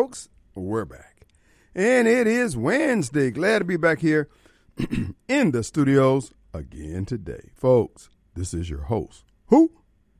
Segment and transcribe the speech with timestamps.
[0.00, 1.26] folks, we're back.
[1.74, 3.30] And it is Wednesday.
[3.30, 4.30] Glad to be back here
[5.28, 7.50] in the studios again today.
[7.54, 9.26] Folks, this is your host.
[9.48, 9.70] Who?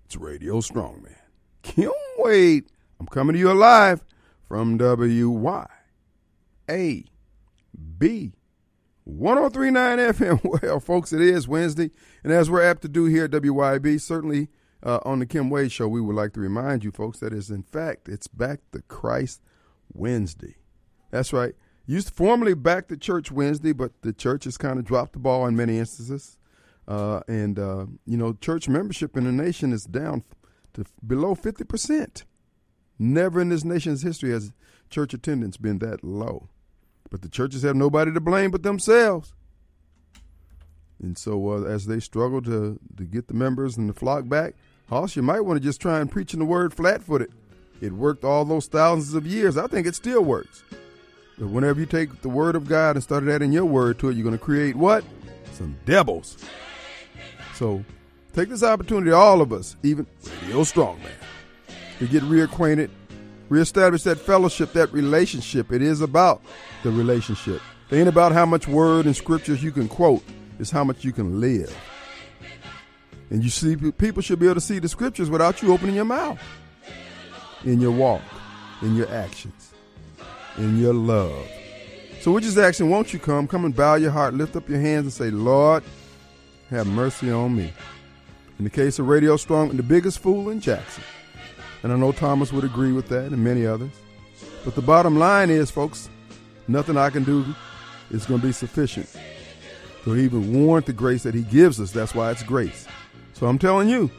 [0.04, 1.16] It's Radio Strongman.
[1.62, 2.66] Kim Wade.
[3.00, 4.04] I'm coming to you live
[4.46, 5.66] from WY.
[6.68, 7.04] A
[7.96, 8.34] B
[9.04, 10.60] 1039 FM.
[10.62, 11.90] Well, folks, it is Wednesday.
[12.22, 14.48] And as we're apt to do here at WYB, certainly
[14.82, 17.48] uh, on the Kim Wade Show, we would like to remind you folks that is,
[17.48, 19.40] in fact, it's back to Christ
[19.92, 20.56] Wednesday.
[21.10, 21.54] That's right.
[21.86, 25.18] Used to formerly back to church Wednesday, but the church has kind of dropped the
[25.18, 26.38] ball in many instances.
[26.86, 30.24] Uh, and, uh, you know, church membership in the nation is down
[30.74, 32.24] to below 50%.
[32.98, 34.52] Never in this nation's history has
[34.88, 36.48] church attendance been that low.
[37.10, 39.34] But the churches have nobody to blame but themselves.
[41.02, 44.54] And so, uh, as they struggle to, to get the members and the flock back,
[44.88, 47.32] Hoss, you might want to just try and preach in the word flat footed.
[47.80, 49.56] It worked all those thousands of years.
[49.56, 50.62] I think it still works.
[51.38, 54.16] But whenever you take the word of God and start adding your word to it,
[54.16, 55.02] you're going to create what?
[55.52, 56.36] Some devils.
[57.54, 57.82] So
[58.34, 60.06] take this opportunity, all of us, even
[60.42, 61.10] Radio Strongman,
[61.98, 62.90] to get reacquainted,
[63.48, 65.72] reestablish that fellowship, that relationship.
[65.72, 66.42] It is about
[66.82, 67.62] the relationship.
[67.90, 70.22] It ain't about how much word and scriptures you can quote.
[70.58, 71.74] It's how much you can live.
[73.30, 76.04] And you see, people should be able to see the scriptures without you opening your
[76.04, 76.38] mouth
[77.64, 78.22] in your walk,
[78.82, 79.72] in your actions,
[80.58, 81.46] in your love.
[82.20, 83.48] So we're just asking, won't you come?
[83.48, 85.82] Come and bow your heart, lift up your hands, and say, Lord,
[86.68, 87.72] have mercy on me.
[88.58, 91.02] In the case of Radio Strong, the biggest fool in Jackson.
[91.82, 93.90] And I know Thomas would agree with that and many others.
[94.64, 96.10] But the bottom line is, folks,
[96.68, 97.44] nothing I can do
[98.10, 99.08] is going to be sufficient
[100.04, 101.90] to even warrant the grace that he gives us.
[101.90, 102.86] That's why it's grace.
[103.32, 104.10] So I'm telling you,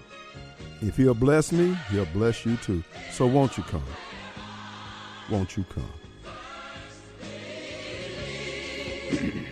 [0.81, 2.83] if he'll bless me, he'll bless you too.
[3.11, 3.83] So won't you come?
[5.29, 5.91] Won't you come?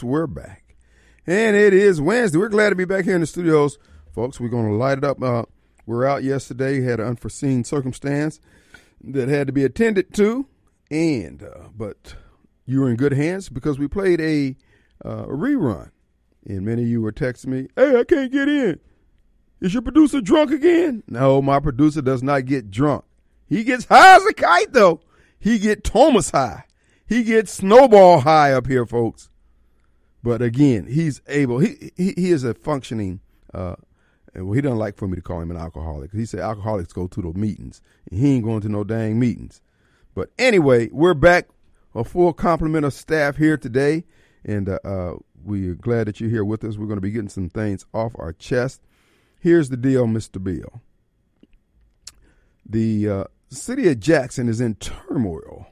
[0.00, 0.76] folks, we're back.
[1.26, 2.38] And it is Wednesday.
[2.38, 3.78] We're glad to be back here in the studios.
[4.14, 5.22] Folks, we're going to light it up.
[5.22, 5.44] Uh,
[5.86, 8.40] we're out yesterday, had an unforeseen circumstance
[9.02, 10.46] that had to be attended to.
[10.90, 12.14] And, uh, but
[12.64, 14.56] you were in good hands because we played a,
[15.04, 15.90] uh, a rerun.
[16.46, 18.80] And many of you were texting me, hey, I can't get in.
[19.60, 21.02] Is your producer drunk again?
[21.06, 23.04] No, my producer does not get drunk.
[23.46, 25.00] He gets high as a kite, though.
[25.38, 26.64] He get Thomas high.
[27.06, 29.29] He gets snowball high up here, folks.
[30.22, 31.58] But again, he's able.
[31.60, 33.20] He he, he is a functioning.
[33.52, 33.76] Uh,
[34.34, 36.12] well, he doesn't like for me to call him an alcoholic.
[36.12, 39.60] He said alcoholics go to the meetings, and he ain't going to no dang meetings.
[40.14, 41.48] But anyway, we're back.
[41.94, 44.04] A full complement of staff here today,
[44.44, 46.76] and uh, uh, we're glad that you're here with us.
[46.76, 48.82] We're going to be getting some things off our chest.
[49.40, 50.42] Here's the deal, Mr.
[50.42, 50.82] Bill.
[52.64, 55.69] The uh, city of Jackson is in turmoil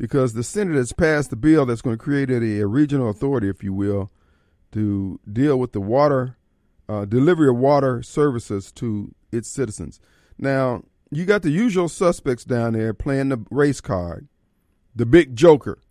[0.00, 3.50] because the Senate has passed a bill that's going to create a, a regional authority,
[3.50, 4.10] if you will,
[4.72, 6.38] to deal with the water
[6.88, 10.00] uh, delivery of water services to its citizens.
[10.38, 14.26] Now, you got the usual suspects down there playing the race card,
[14.96, 15.82] the big joker,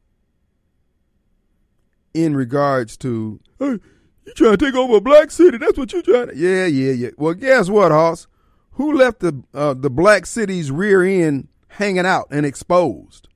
[2.12, 3.78] in regards to, hey,
[4.26, 5.60] you trying to take over a black city?
[5.60, 6.36] That's what you're trying to.
[6.36, 7.10] Yeah, yeah, yeah.
[7.16, 8.26] Well, guess what, Hoss?
[8.72, 13.29] Who left the uh, the black city's rear end hanging out and exposed?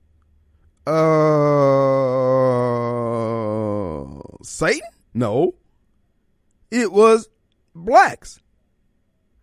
[0.86, 0.94] Uh,
[4.42, 4.88] Satan?
[5.14, 5.54] No.
[6.70, 7.28] It was
[7.74, 8.40] blacks.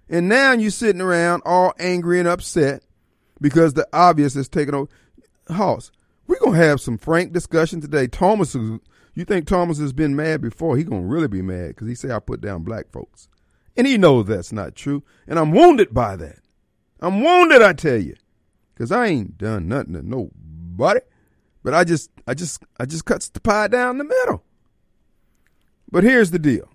[0.09, 2.83] And now you're sitting around all angry and upset
[3.39, 4.89] because the obvious is taking over.
[5.49, 5.91] Hoss,
[6.27, 8.07] we're going to have some frank discussion today.
[8.07, 10.77] Thomas, you think Thomas has been mad before?
[10.77, 13.29] He going to really be mad because he say I put down black folks.
[13.77, 15.03] And he knows that's not true.
[15.27, 16.39] And I'm wounded by that.
[16.99, 18.15] I'm wounded, I tell you.
[18.73, 20.99] Because I ain't done nothing to nobody.
[21.63, 24.44] But I just, I just, I just cuts the pie down the middle.
[25.92, 26.69] But here's the deal.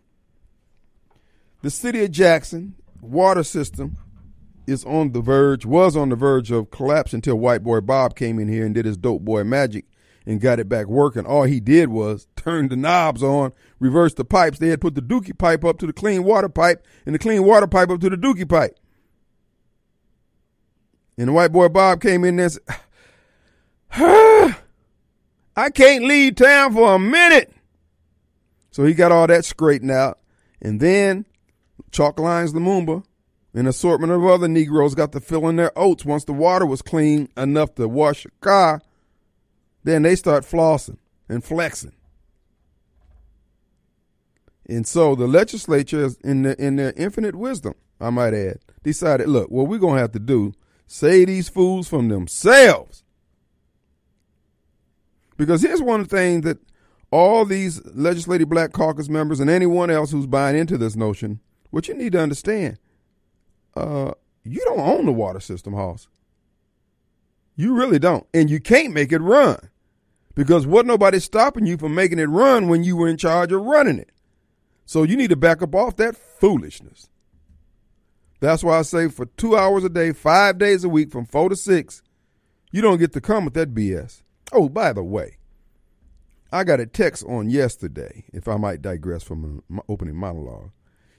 [1.62, 3.96] The city of Jackson water system
[4.66, 8.38] is on the verge, was on the verge of collapse until white boy Bob came
[8.38, 9.84] in here and did his dope boy magic
[10.26, 11.24] and got it back working.
[11.24, 14.58] All he did was turn the knobs on, reverse the pipes.
[14.58, 17.44] They had put the dookie pipe up to the clean water pipe and the clean
[17.44, 18.76] water pipe up to the dookie pipe.
[21.16, 22.60] And the white boy Bob came in there and
[23.92, 24.56] said,
[25.56, 27.52] I can't leave town for a minute.
[28.70, 30.18] So he got all that straightened out.
[30.60, 31.24] And then
[31.90, 33.04] Chalk Lines Lumumba,
[33.54, 36.82] an assortment of other Negroes got to fill in their oats once the water was
[36.82, 38.82] clean enough to wash a car.
[39.82, 40.98] Then they start flossing
[41.28, 41.94] and flexing.
[44.68, 49.50] And so the legislature, in, the, in their infinite wisdom, I might add, decided, look,
[49.50, 50.52] what we're going to have to do,
[50.86, 53.04] save these fools from themselves.
[55.36, 56.58] Because here's one thing that
[57.10, 61.40] all these legislative black caucus members and anyone else who's buying into this notion,
[61.70, 62.78] what you need to understand,
[63.76, 64.12] uh,
[64.44, 66.08] you don't own the water system, Hoss.
[67.56, 68.26] You really don't.
[68.34, 69.70] And you can't make it run.
[70.34, 73.62] Because what nobody's stopping you from making it run when you were in charge of
[73.62, 74.10] running it.
[74.84, 77.08] So you need to back up off that foolishness.
[78.40, 81.48] That's why I say for two hours a day, five days a week, from four
[81.48, 82.02] to six,
[82.70, 84.22] you don't get to come with that BS.
[84.52, 85.38] Oh, by the way,
[86.52, 90.70] I got a text on yesterday, if I might digress from my opening monologue,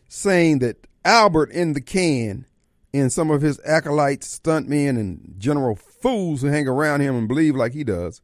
[0.08, 2.46] saying that Albert in the can
[2.94, 7.56] and some of his acolytes, stuntmen, and general fools who hang around him and believe
[7.56, 8.22] like he does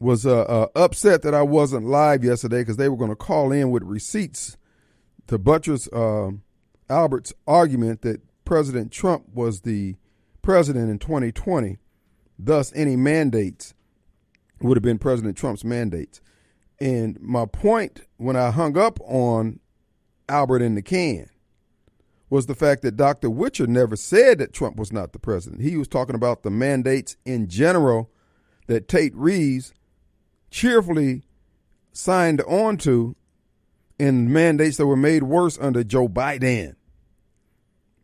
[0.00, 3.52] was uh, uh, upset that I wasn't live yesterday because they were going to call
[3.52, 4.56] in with receipts
[5.28, 6.30] to buttress uh,
[6.90, 9.96] Albert's argument that President Trump was the
[10.42, 11.78] president in 2020.
[12.38, 13.74] Thus, any mandates
[14.60, 16.20] would have been President Trump's mandates.
[16.80, 19.60] And my point when I hung up on
[20.28, 21.28] Albert in the can
[22.30, 23.28] was the fact that Dr.
[23.28, 25.60] Witcher never said that Trump was not the president.
[25.60, 28.10] He was talking about the mandates in general
[28.68, 29.74] that Tate Reeves
[30.50, 31.22] cheerfully
[31.92, 33.14] signed on to
[34.00, 36.74] and mandates that were made worse under Joe Biden.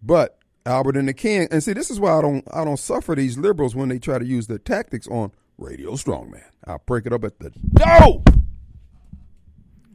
[0.02, 1.48] But Albert and the King.
[1.50, 4.18] and see, this is why I don't I don't suffer these liberals when they try
[4.18, 6.44] to use their tactics on Radio Strongman.
[6.66, 8.22] I'll break it up at the no.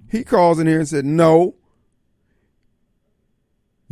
[0.10, 1.56] He calls in here and said, "No,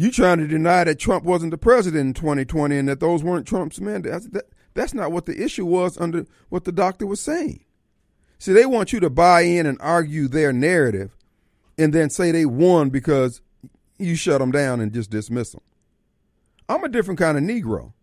[0.01, 3.47] you trying to deny that Trump wasn't the president in 2020 and that those weren't
[3.47, 4.27] Trump's mandates.
[4.29, 7.63] That, that's not what the issue was under what the doctor was saying.
[8.39, 11.15] See, they want you to buy in and argue their narrative
[11.77, 13.41] and then say they won because
[13.99, 15.61] you shut them down and just dismiss them.
[16.71, 17.93] I'm a different kind of Negro.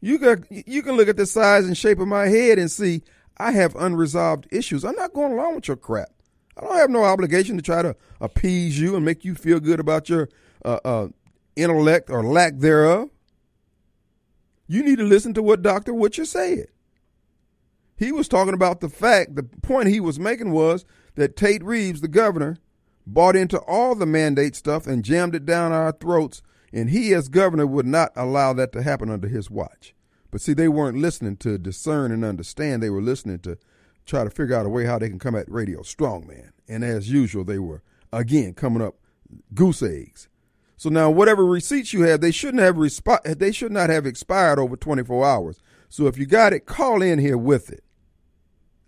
[0.00, 3.02] You got you can look at the size and shape of my head and see
[3.38, 4.84] I have unresolved issues.
[4.84, 6.10] I'm not going along with your crap.
[6.56, 9.80] I don't have no obligation to try to appease you and make you feel good
[9.80, 10.28] about your
[10.64, 11.08] uh, uh,
[11.54, 13.10] intellect or lack thereof.
[14.66, 15.92] You need to listen to what Dr.
[15.92, 16.68] Witcher said.
[17.96, 22.00] He was talking about the fact, the point he was making was that Tate Reeves,
[22.00, 22.58] the governor,
[23.06, 26.42] bought into all the mandate stuff and jammed it down our throats,
[26.76, 29.94] and he, as governor, would not allow that to happen under his watch.
[30.30, 32.82] But see, they weren't listening to discern and understand.
[32.82, 33.56] They were listening to
[34.04, 36.50] try to figure out a way how they can come at radio strongman.
[36.68, 38.96] And as usual, they were, again, coming up
[39.54, 40.28] goose eggs.
[40.76, 44.58] So now, whatever receipts you have, they shouldn't have resp- they should not have expired
[44.58, 45.62] over 24 hours.
[45.88, 47.84] So if you got it, call in here with it.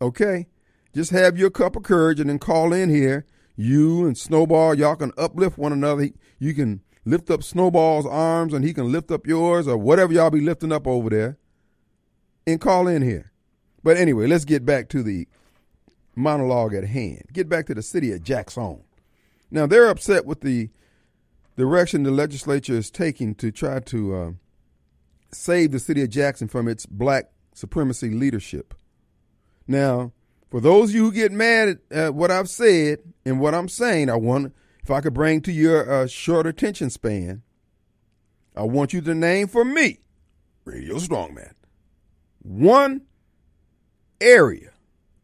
[0.02, 0.49] Okay,
[0.95, 3.25] just have your cup of courage and then call in here.
[3.57, 6.11] You and Snowball, y'all can uplift one another.
[6.38, 10.31] You can lift up Snowball's arms and he can lift up yours or whatever y'all
[10.31, 11.38] be lifting up over there,
[12.47, 13.33] and call in here.
[13.83, 15.27] But anyway, let's get back to the
[16.15, 17.23] monologue at hand.
[17.33, 18.83] Get back to the city of Jackson.
[19.50, 20.71] Now they're upset with the
[21.57, 24.31] direction the legislature is taking to try to uh,
[25.33, 28.75] save the city of Jackson from its black supremacy leadership.
[29.67, 30.12] Now,
[30.50, 33.69] for those of you who get mad at uh, what I've said and what I'm
[33.69, 34.55] saying, I want,
[34.88, 37.42] if I could bring to your uh, short attention span,
[38.57, 39.99] I want you to name for me
[40.64, 41.52] Radio Strongman.
[42.40, 43.02] One
[44.18, 44.71] area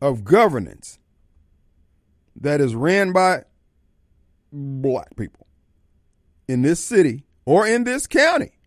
[0.03, 0.99] of governance
[2.39, 3.45] that is ran by
[4.53, 5.47] black people
[6.47, 8.59] in this city or in this county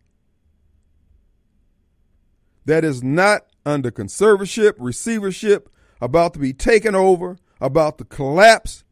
[2.66, 5.70] that is not under conservatorship, receivership,
[6.02, 8.84] about to be taken over, about to collapse.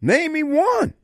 [0.00, 0.94] Name me one.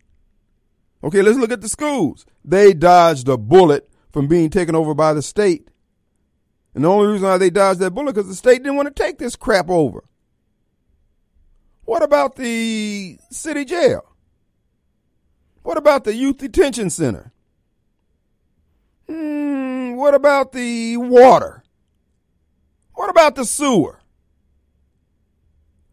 [1.04, 2.24] Okay, let's look at the schools.
[2.44, 5.68] They dodged a bullet from being taken over by the state.
[6.74, 9.02] And the only reason why they dodged that bullet because the state didn't want to
[9.02, 10.04] take this crap over.
[11.84, 14.14] What about the city jail?
[15.62, 17.32] What about the youth detention center?
[19.08, 21.62] Hmm, what about the water?
[22.94, 24.00] What about the sewer?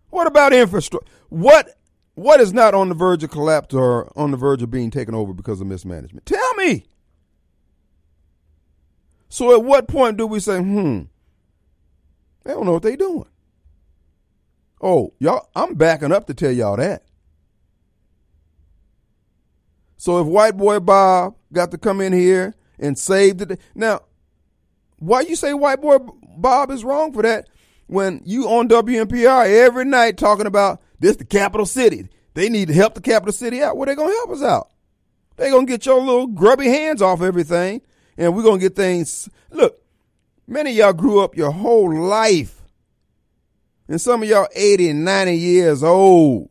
[0.10, 1.12] What about infrastructure?
[1.30, 1.79] What
[2.20, 5.16] what is not on the verge of collapse or on the verge of being taken
[5.16, 6.26] over because of mismanagement?
[6.26, 6.86] Tell me.
[9.30, 11.04] So at what point do we say, hmm,
[12.44, 13.28] they don't know what they're doing?
[14.82, 17.04] Oh, y'all, I'm backing up to tell y'all that.
[19.98, 24.02] So if white boy Bob got to come in here and save the day, now,
[24.98, 25.98] why you say white boy
[26.38, 27.50] Bob is wrong for that
[27.88, 32.10] when you on WMPR every night talking about this the capital city.
[32.34, 33.78] They need to help the capital city out.
[33.78, 34.70] Well, they gonna help us out.
[35.38, 37.82] They gonna get your little grubby hands off everything,
[38.18, 39.30] and we're gonna get things.
[39.52, 39.82] Look,
[40.48, 42.62] many of y'all grew up your whole life,
[43.88, 46.50] and some of y'all 80 and 90 years old,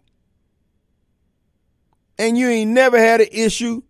[2.19, 3.83] and you ain't never had an issue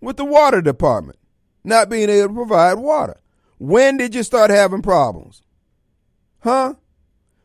[0.00, 1.18] with the water department
[1.64, 3.20] not being able to provide water.
[3.58, 5.42] When did you start having problems?
[6.40, 6.74] Huh?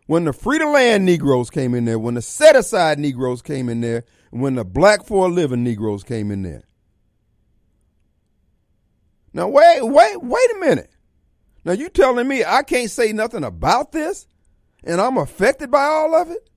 [0.09, 3.69] When the free to land Negroes came in there, when the set aside Negroes came
[3.69, 6.63] in there, and when the black for a living Negroes came in there.
[9.33, 10.89] Now wait, wait, wait a minute.
[11.63, 14.25] Now you telling me I can't say nothing about this
[14.83, 16.49] and I'm affected by all of it?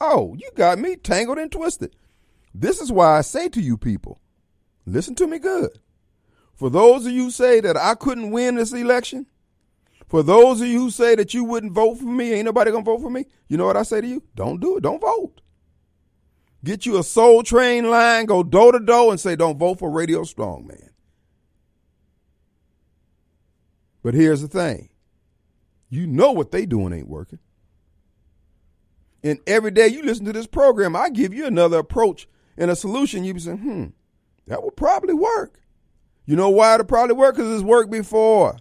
[0.00, 1.94] Oh, you got me tangled and twisted.
[2.54, 4.18] This is why I say to you people,
[4.86, 5.78] listen to me good.
[6.54, 9.26] For those of you say that I couldn't win this election,
[10.12, 12.84] for those of you who say that you wouldn't vote for me, ain't nobody gonna
[12.84, 14.22] vote for me, you know what I say to you?
[14.34, 14.82] Don't do it.
[14.82, 15.40] Don't vote.
[16.62, 19.90] Get you a soul train line, go door to door and say, don't vote for
[19.90, 20.90] Radio Strong Man.
[24.02, 24.90] But here's the thing.
[25.88, 27.38] You know what they doing ain't working.
[29.22, 32.28] And every day you listen to this program, I give you another approach
[32.58, 33.24] and a solution.
[33.24, 33.84] You be saying, hmm,
[34.46, 35.58] that would probably work.
[36.26, 37.36] You know why it'll probably work?
[37.36, 38.58] Because it's worked before.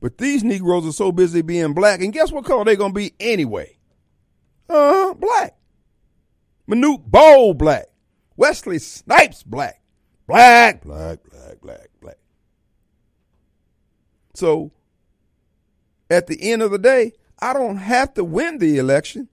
[0.00, 3.14] But these Negroes are so busy being black, and guess what color they're gonna be
[3.18, 3.76] anyway?
[4.68, 5.56] Uh black.
[6.68, 7.86] Manute Bol black.
[8.36, 9.82] Wesley Snipes black.
[10.26, 12.18] Black, black, black, black, black.
[14.34, 14.72] So
[16.10, 19.28] at the end of the day, I don't have to win the election.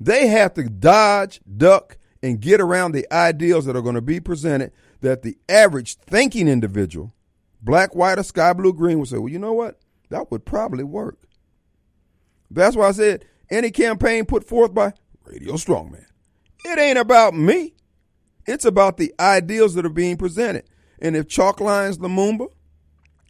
[0.00, 4.20] They have to dodge, duck, and get around the ideals that are going to be
[4.20, 7.12] presented that the average thinking individual,
[7.64, 9.80] black, white, or sky blue, green, would say, well, you know what?
[10.10, 11.18] That would probably work.
[12.50, 14.92] That's why I said any campaign put forth by
[15.24, 16.04] Radio Strongman.
[16.64, 17.74] It ain't about me.
[18.46, 20.64] It's about the ideals that are being presented.
[21.00, 22.48] And if Chalk Lines Lumumba,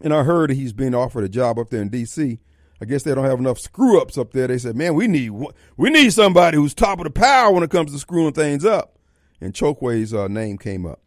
[0.00, 2.38] and I heard he's being offered a job up there in D.C.,
[2.80, 4.48] I guess they don't have enough screw ups up there.
[4.48, 5.30] They said, "Man, we need
[5.76, 8.98] we need somebody who's top of the power when it comes to screwing things up."
[9.40, 11.00] And Chokwe's uh, name came up.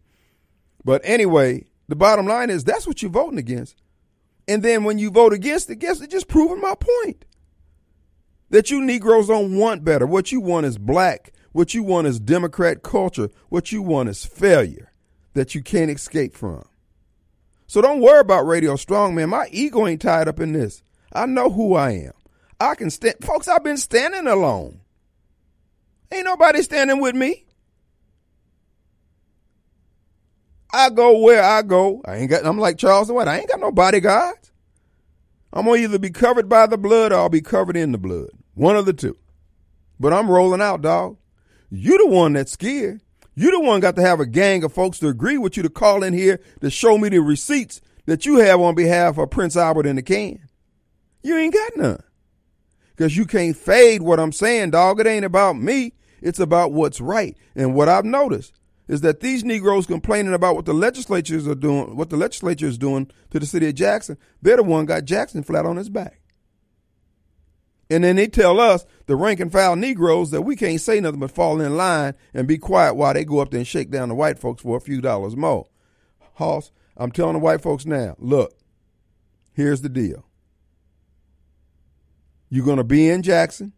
[0.84, 3.82] But anyway, the bottom line is that's what you're voting against.
[4.48, 7.26] And then when you vote against it, guess it just proving my point.
[8.50, 10.08] That you Negroes don't want better.
[10.08, 11.34] What you want is black.
[11.52, 13.30] What you want is Democrat culture.
[13.50, 14.92] What you want is failure
[15.34, 16.66] that you can't escape from.
[17.68, 19.30] So don't worry about Radio Strong, man.
[19.30, 20.82] My ego ain't tied up in this.
[21.12, 22.14] I know who I am.
[22.60, 23.16] I can stand.
[23.22, 24.80] Folks, I've been standing alone.
[26.12, 27.47] Ain't nobody standing with me.
[30.78, 32.04] I go where I go.
[32.06, 32.46] I ain't got.
[32.46, 33.28] I'm like Charles White.
[33.28, 34.52] I ain't got no bodyguards.
[35.52, 38.30] I'm gonna either be covered by the blood or I'll be covered in the blood.
[38.54, 39.18] One of the two.
[40.00, 41.18] But I'm rolling out, dog.
[41.72, 43.02] You the one that's scared.
[43.34, 45.70] You the one got to have a gang of folks to agree with you to
[45.70, 49.58] call in here to show me the receipts that you have on behalf of Prince
[49.58, 50.48] Albert in the can.
[51.24, 52.04] You ain't got none.
[52.96, 55.00] Because you can't fade what I'm saying, dog.
[55.00, 55.94] It ain't about me.
[56.22, 57.36] It's about what's right.
[57.56, 58.54] And what I've noticed
[58.88, 62.78] is that these Negroes complaining about what the legislatures are doing, what the legislature is
[62.78, 66.22] doing to the city of Jackson, they're the one got Jackson flat on his back.
[67.90, 71.22] And then they tell us, the rank and file Negroes, that we can't say nothing
[71.22, 74.10] but fall in line and be quiet while they go up there and shake down
[74.10, 75.68] the white folks for a few dollars more.
[76.34, 78.58] Hoss, I'm telling the white folks now, look,
[79.54, 80.26] here's the deal.
[82.50, 83.74] You're going to be in Jackson.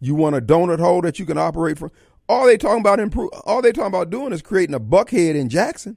[0.00, 1.90] You want a donut hole that you can operate from.
[2.28, 3.30] All they talking about improve.
[3.44, 5.96] All they talking about doing is creating a buckhead in Jackson,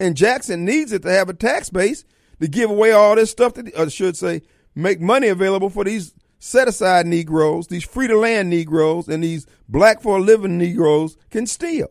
[0.00, 2.04] and Jackson needs it to have a tax base
[2.40, 4.42] to give away all this stuff that I should say
[4.74, 9.46] make money available for these set aside Negroes, these free to land Negroes, and these
[9.68, 11.88] black for a living Negroes can steal.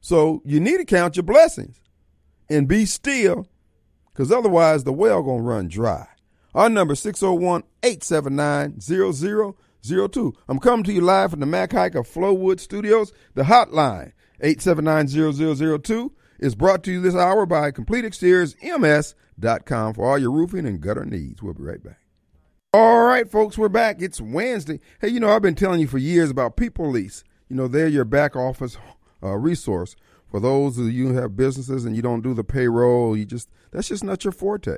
[0.00, 1.80] So you need to count your blessings
[2.48, 3.46] and be still,
[4.12, 6.06] because otherwise the well gonna run dry.
[6.54, 6.94] Our number
[9.82, 10.34] 601-879-0002.
[10.48, 13.14] I'm coming to you live from the Mac Hiker Flowood Studios.
[13.34, 20.66] The hotline 879-0002 is brought to you this hour by CompleteExteriorsMS.com for all your roofing
[20.66, 21.42] and gutter needs.
[21.42, 22.00] We'll be right back.
[22.74, 24.02] All right, folks, we're back.
[24.02, 24.80] It's Wednesday.
[25.00, 27.24] Hey, you know, I've been telling you for years about People Lease.
[27.48, 28.76] You know, they're your back office
[29.22, 29.96] uh, resource
[30.30, 33.16] for those of you who have businesses and you don't do the payroll.
[33.16, 34.76] You just that's just not your forte.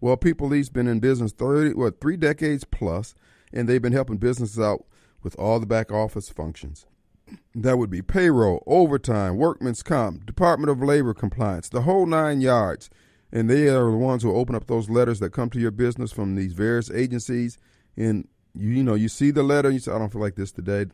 [0.00, 3.14] Well, People Lease been in business thirty, what, three decades plus,
[3.52, 4.84] and they've been helping businesses out
[5.22, 6.86] with all the back office functions.
[7.54, 12.90] That would be payroll, overtime, workman's comp, Department of Labor compliance, the whole nine yards.
[13.30, 16.12] And they are the ones who open up those letters that come to your business
[16.12, 17.58] from these various agencies.
[17.96, 20.52] And you, you know, you see the letter, you say, I don't feel like this
[20.52, 20.86] today.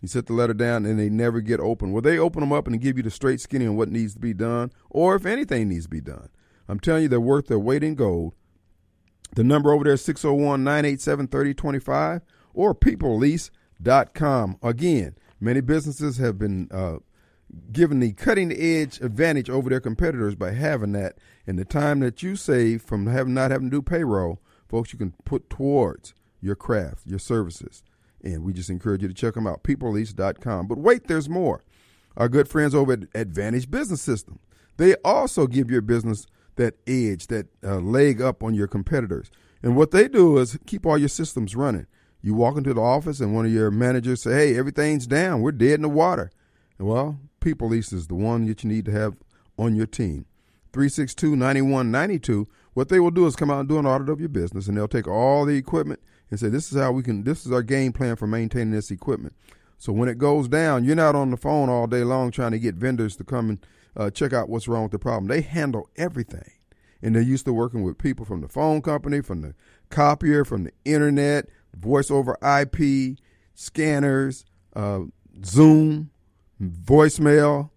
[0.00, 1.92] You set the letter down and they never get open.
[1.92, 4.20] Well, they open them up and give you the straight skinny on what needs to
[4.20, 6.28] be done or if anything needs to be done.
[6.68, 8.34] I'm telling you, they're worth their weight in gold.
[9.34, 12.22] The number over there is 601 987 3025
[12.54, 14.58] or peoplelease.com.
[14.62, 16.98] Again, many businesses have been uh,
[17.70, 21.16] given the cutting edge advantage over their competitors by having that.
[21.46, 24.98] And the time that you save from having not having to do payroll, folks, you
[24.98, 27.82] can put towards your craft, your services.
[28.22, 30.68] And we just encourage you to check them out, peoplelease.com.
[30.68, 31.62] But wait, there's more.
[32.16, 34.38] Our good friends over at Advantage Business System.
[34.76, 39.30] They also give your business that edge, that uh, leg up on your competitors.
[39.62, 41.86] And what they do is keep all your systems running.
[42.20, 45.40] You walk into the office and one of your managers say, "Hey, everything's down.
[45.40, 46.30] We're dead in the water."
[46.78, 49.16] Well, People Lease is the one that you need to have
[49.58, 50.26] on your team.
[50.72, 52.46] 362-9192.
[52.74, 54.76] What they will do is come out and do an audit of your business and
[54.76, 57.62] they'll take all the equipment and say, "This is how we can this is our
[57.62, 59.34] game plan for maintaining this equipment."
[59.78, 62.58] So when it goes down, you're not on the phone all day long trying to
[62.58, 65.26] get vendors to come and uh, check out what's wrong with the problem.
[65.26, 66.50] They handle everything.
[67.02, 69.54] And they're used to working with people from the phone company, from the
[69.90, 73.18] copier, from the internet, voice over IP,
[73.54, 74.44] scanners,
[74.76, 75.00] uh,
[75.44, 76.10] Zoom,
[76.62, 77.70] voicemail,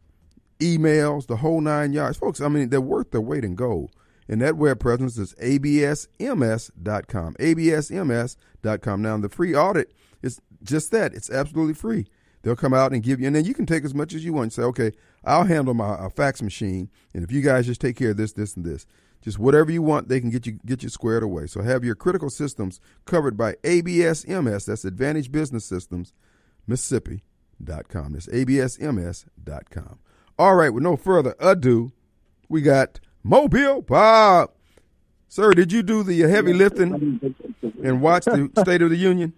[0.60, 2.17] emails, the whole nine yards.
[2.17, 3.91] Folks, I mean, they're worth their weight in gold.
[4.28, 7.36] And that web presence is absms.com.
[7.36, 9.01] absms.com.
[9.01, 11.13] Now, the free audit is just that.
[11.13, 12.08] It's absolutely free.
[12.45, 14.31] They'll come out and give you, and then you can take as much as you
[14.31, 14.91] want and say, okay,
[15.23, 18.55] I'll handle my fax machine, and if you guys just take care of this, this,
[18.55, 18.86] and this,
[19.23, 21.47] just whatever you want, they can get you get you squared away.
[21.47, 24.65] So have your critical systems covered by ABSMS.
[24.65, 26.13] That's Advantage Business Systems,
[26.67, 28.13] Mississippi.com.
[28.13, 29.97] That's ABSMS.com.
[30.38, 31.93] All right, with no further ado,
[32.47, 34.51] we got Mobile Bob.
[35.27, 37.19] Sir, did you do the heavy lifting
[37.84, 39.34] and watch the State of the Union?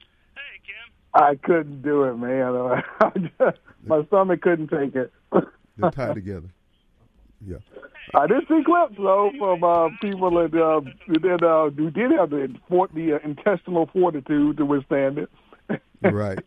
[1.17, 2.83] I couldn't do it, man.
[3.87, 5.11] My stomach couldn't take it.
[5.77, 6.47] They're tied together.
[7.45, 7.57] Yeah.
[8.13, 12.29] I did see clips though from uh, people that uh, that uh, who did have
[12.29, 15.29] the fort, the uh, intestinal fortitude to withstand it.
[16.01, 16.39] Right.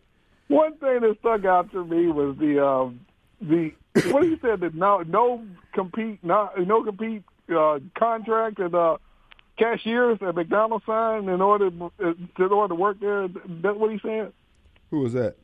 [0.47, 3.01] One thing that stuck out to me was the um,
[3.41, 3.73] the
[4.11, 8.99] what he said that no no compete not no compete uh, contract that uh,
[9.59, 13.29] cashiers at McDonald's signed in order uh, in order to work there.
[13.29, 14.33] That's what he said.
[14.91, 15.37] Who was that?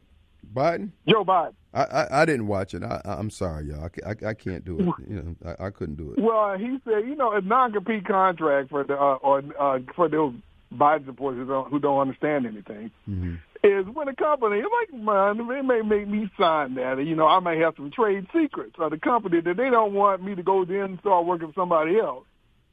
[0.54, 0.90] Biden?
[1.08, 1.54] Joe Biden.
[1.74, 2.82] I, I, I didn't watch it.
[2.82, 3.84] I, I'm sorry, y'all.
[4.06, 5.10] I, I, I can't do it.
[5.10, 6.22] You know, I, I couldn't do it.
[6.22, 10.34] Well, he said, you know, a non-compete contract for the uh, or uh, for those
[10.72, 13.34] Biden supporters who don't, who don't understand anything Mm-hmm.
[13.62, 17.04] is when a company like mine, it may make me sign that.
[17.04, 20.22] You know, I may have some trade secrets of the company that they don't want
[20.22, 22.24] me to go then and start working for somebody else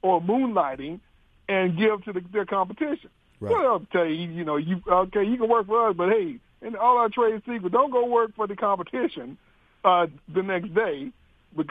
[0.02, 1.00] or moonlighting
[1.50, 3.10] and give to the, their competition.
[3.40, 3.52] Right.
[3.52, 6.38] Well, I'll tell you, you know, you okay, you can work for us, but hey,
[6.64, 9.38] in all our trade secrets, don't go work for the competition
[9.84, 11.12] uh, the next day.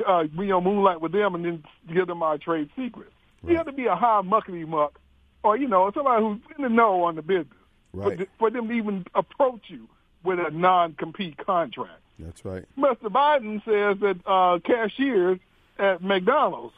[0.06, 3.10] Uh, we on moonlight with them and then give them our trade secrets.
[3.46, 4.98] You have to be a high muckety muck,
[5.42, 7.48] or you know, somebody who's in the know on the business
[7.92, 8.16] for, Right.
[8.18, 9.88] th- for them to even approach you
[10.22, 11.98] with a non-compete contract.
[12.20, 12.64] That's right.
[12.78, 13.04] Mr.
[13.10, 15.40] Biden says that uh, cashiers
[15.80, 16.74] at McDonald's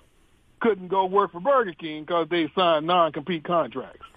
[0.60, 4.06] couldn't go work for Burger King because they signed non-compete contracts.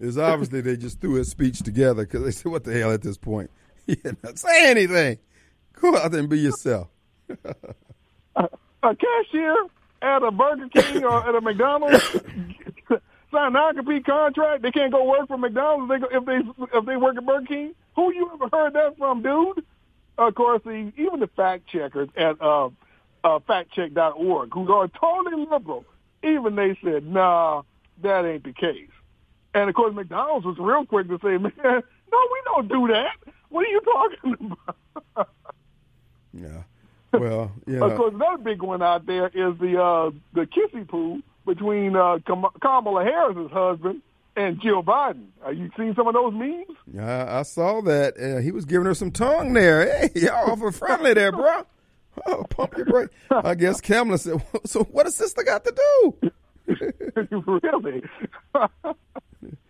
[0.00, 3.02] It's obviously they just threw his speech together because they said, "What the hell?" At
[3.02, 3.50] this point,
[4.22, 5.18] not say anything.
[5.80, 6.88] Go out there and be yourself.
[7.28, 8.48] a
[8.82, 9.66] cashier
[10.02, 12.02] at a Burger King or at a McDonald's
[13.34, 14.62] sign a non-compete contract?
[14.62, 17.46] They can't go work for McDonald's if they, if they if they work at Burger
[17.46, 17.74] King.
[17.96, 19.64] Who you ever heard that from, dude?
[20.16, 22.66] Of course, the, even the fact checkers at uh,
[23.24, 25.84] uh, factcheck.org, who are totally liberal,
[26.22, 27.62] even they said, nah,
[28.02, 28.90] that ain't the case.
[29.54, 33.12] And of course, McDonald's was real quick to say, man, no, we don't do that.
[33.48, 34.56] What are you talking
[35.16, 35.28] about?
[36.32, 36.62] Yeah.
[37.12, 37.84] Well, yeah.
[37.84, 42.18] Of course, another big one out there is the uh, the kissy poo between uh,
[42.26, 44.02] Kam- Kamala Harris's husband
[44.36, 45.26] and Jill Biden.
[45.44, 46.66] Have you seen some of those memes?
[46.98, 48.18] I, I saw that.
[48.18, 50.08] Uh, he was giving her some tongue there.
[50.08, 51.64] Hey, y'all awful friendly there, bro.
[52.26, 53.10] Oh, pump your brake.
[53.30, 55.74] I guess Kamala said, so what does sister got to
[56.20, 56.30] do?
[57.62, 58.02] really?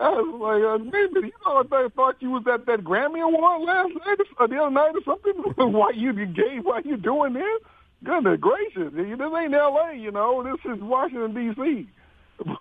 [0.01, 3.63] I was like, uh, maybe, you know, I thought you was at that Grammy Award
[3.63, 5.33] last night or the other night or something.
[5.73, 6.59] why you gay?
[6.63, 7.63] Why you doing this?
[8.03, 8.93] Goodness gracious.
[8.93, 10.43] This ain't L.A., you know.
[10.43, 11.89] This is Washington, D.C.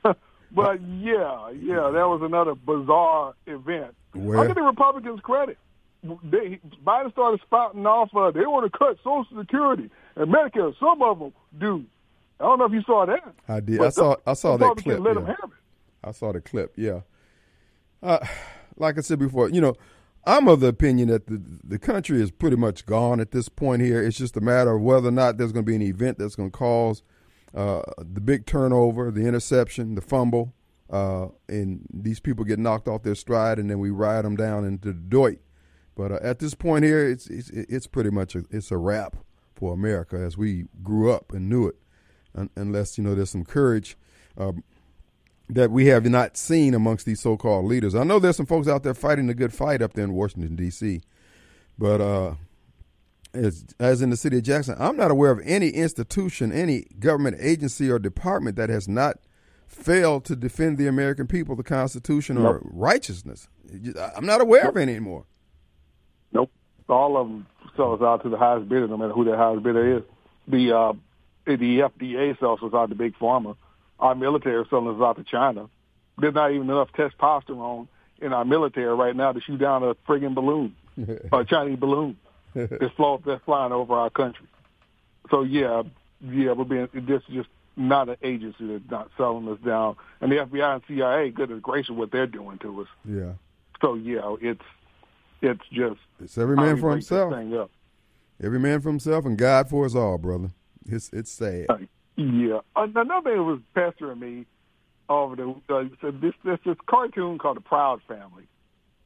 [0.03, 0.17] but,
[0.51, 3.93] but, yeah, yeah, that was another bizarre event.
[4.13, 4.39] Where?
[4.39, 5.57] I'll give the Republicans credit.
[6.03, 10.73] They, Biden started spouting off, uh, they want to cut Social Security and Medicare.
[10.79, 11.85] Some of them do.
[12.39, 13.33] I don't know if you saw that.
[13.47, 13.81] I did.
[13.81, 14.15] I saw.
[14.25, 14.99] I saw that clip.
[14.99, 15.13] Let yeah.
[15.13, 15.62] them have it.
[16.03, 16.73] I saw the clip.
[16.77, 17.01] Yeah.
[18.01, 18.25] Uh,
[18.77, 19.75] like I said before, you know,
[20.25, 23.81] I'm of the opinion that the the country is pretty much gone at this point.
[23.81, 26.17] Here, it's just a matter of whether or not there's going to be an event
[26.17, 27.03] that's going to cause
[27.53, 30.53] uh, the big turnover, the interception, the fumble,
[30.89, 34.65] uh, and these people get knocked off their stride, and then we ride them down
[34.65, 35.39] into the doit.
[35.95, 39.17] But uh, at this point here, it's it's, it's pretty much a, it's a wrap
[39.55, 41.75] for America as we grew up and knew it,
[42.33, 43.97] Un- unless you know there's some courage.
[44.37, 44.63] Um,
[45.49, 47.95] that we have not seen amongst these so-called leaders.
[47.95, 50.55] I know there's some folks out there fighting a good fight up there in Washington
[50.55, 51.01] D.C.,
[51.77, 52.35] but uh,
[53.33, 57.37] as as in the city of Jackson, I'm not aware of any institution, any government
[57.39, 59.17] agency or department that has not
[59.67, 63.47] failed to defend the American people, the Constitution, or righteousness.
[64.15, 65.25] I'm not aware of any anymore.
[66.31, 66.51] Nope.
[66.87, 69.63] All of them sell us out to the highest bidder, no matter who the highest
[69.63, 70.03] bidder is.
[70.47, 70.93] The uh,
[71.45, 73.55] the FDA sells us out to big pharma.
[73.99, 75.69] Our military is selling us out to China.
[76.17, 77.87] There's not even enough testosterone
[78.21, 80.75] in our military right now to shoot down a friggin' balloon,
[81.31, 82.17] a Chinese balloon
[82.53, 84.47] that's, fly, that's flying over our country.
[85.29, 85.83] So yeah,
[86.21, 89.95] yeah, we're being this is just not an agency that's not selling us down.
[90.21, 92.87] And the FBI and CIA, goodness gracious, what they're doing to us.
[93.05, 93.33] Yeah,
[93.81, 94.61] So yeah, it's
[95.41, 97.33] it's just it's every man for himself.
[98.41, 100.49] Every man for himself, and God for us all, brother.
[100.85, 101.67] It's it's sad.
[102.15, 102.59] Yeah.
[102.75, 104.45] Another thing that was pestering me
[105.09, 108.43] over the uh, so this this this cartoon called The Proud Family.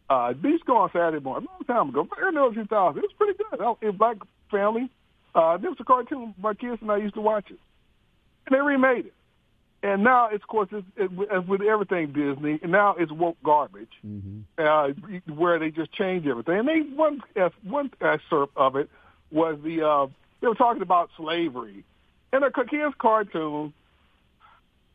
[0.10, 2.98] Uh, these go on Saturday morning, a long time ago, early 2000.
[2.98, 3.60] It was pretty good.
[3.82, 4.18] It was black
[4.50, 4.90] family.
[5.36, 7.60] Uh, this was a cartoon my kids and I used to watch it,
[8.46, 9.14] and they remade it.
[9.84, 13.38] And now, it's, of course, it's, it, as with everything Disney, and now it's woke
[13.44, 13.92] garbage,
[14.58, 14.88] uh,
[15.34, 16.60] where they just change everything.
[16.60, 17.22] And they one
[17.64, 18.90] one excerpt of it
[19.32, 20.08] was the uh,
[20.42, 21.84] they were talking about slavery,
[22.44, 23.74] and a kids cartoon,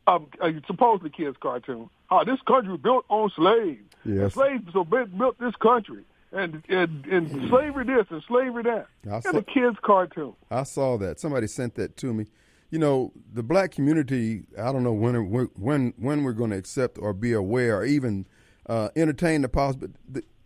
[0.07, 1.89] um, uh, supposedly kids cartoon.
[2.09, 3.81] How this country was built on slaves.
[4.05, 4.33] Yes.
[4.33, 8.87] slaves so built, this country, and and, and slavery this and slavery that.
[9.09, 10.33] I And saw- a kids cartoon.
[10.51, 11.19] I saw that.
[11.19, 12.25] Somebody sent that to me.
[12.69, 14.43] You know, the black community.
[14.57, 15.15] I don't know when
[15.55, 18.25] when when we're going to accept or be aware or even
[18.67, 19.95] uh, entertain the possibility.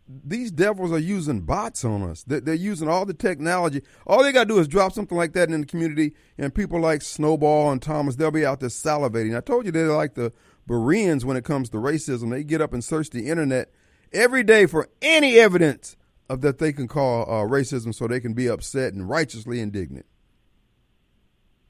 [0.07, 2.23] Th- These devils are using bots on us.
[2.23, 3.81] They're, they're using all the technology.
[4.05, 6.79] All they got to do is drop something like that in the community, and people
[6.79, 9.35] like Snowball and Thomas, they'll be out there salivating.
[9.37, 10.33] I told you they're like the
[10.65, 12.31] Bereans when it comes to racism.
[12.31, 13.71] They get up and search the internet
[14.11, 15.95] every day for any evidence
[16.29, 20.05] of that they can call uh, racism, so they can be upset and righteously indignant.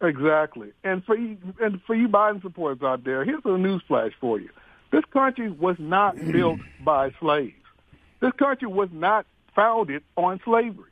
[0.01, 0.71] Exactly.
[0.83, 4.39] And for you, and for you Biden supporters out there, here's a news flash for
[4.39, 4.49] you.
[4.91, 7.53] This country was not built by slaves.
[8.19, 9.25] This country was not
[9.55, 10.91] founded on slavery.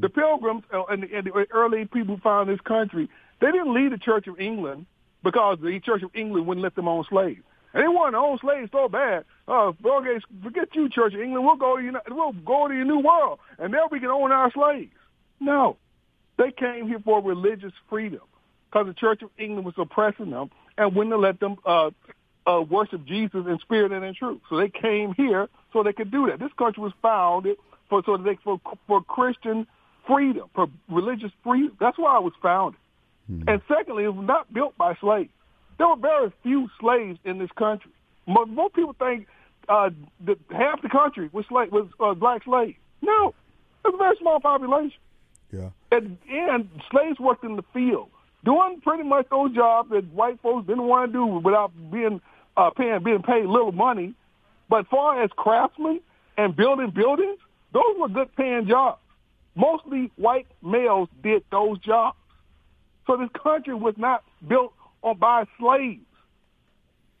[0.00, 3.74] The Pilgrims uh, and, the, and the early people who founded this country, they didn't
[3.74, 4.86] leave the Church of England
[5.22, 7.42] because the Church of England wouldn't let them own slaves.
[7.74, 9.24] And they wanted to own slaves so bad.
[9.46, 11.44] Uh, okay, forget you, Church of England.
[11.44, 14.32] We'll go to Uni- we'll go to your new world, and there we can own
[14.32, 14.92] our slaves.
[15.40, 15.76] No,
[16.38, 18.22] they came here for religious freedom
[18.70, 21.90] because the Church of England was oppressing them and wouldn't let them uh,
[22.46, 24.40] uh, worship Jesus in spirit and in truth.
[24.48, 26.38] So they came here so they could do that.
[26.38, 27.56] This country was founded
[27.88, 29.66] for so they, for for Christian
[30.06, 31.76] freedom, for religious freedom.
[31.78, 32.80] That's why it was founded.
[33.46, 35.30] And secondly, it was not built by slaves.
[35.78, 37.92] There were very few slaves in this country.
[38.26, 39.28] Most, most people think
[39.68, 39.90] uh,
[40.26, 42.76] that half the country was slave, was uh, black slaves.
[43.02, 43.34] No,
[43.84, 44.98] it's a very small population.
[45.52, 45.70] Yeah.
[45.92, 48.08] And, and slaves worked in the field.
[48.44, 52.20] Doing pretty much those jobs that white folks didn't want to do without being
[52.56, 54.14] uh, paying being paid little money.
[54.68, 56.00] But far as craftsmen
[56.36, 57.38] and building buildings,
[57.72, 59.00] those were good paying jobs.
[59.54, 62.16] Mostly white males did those jobs.
[63.06, 64.72] So this country was not built
[65.02, 66.00] on by slaves.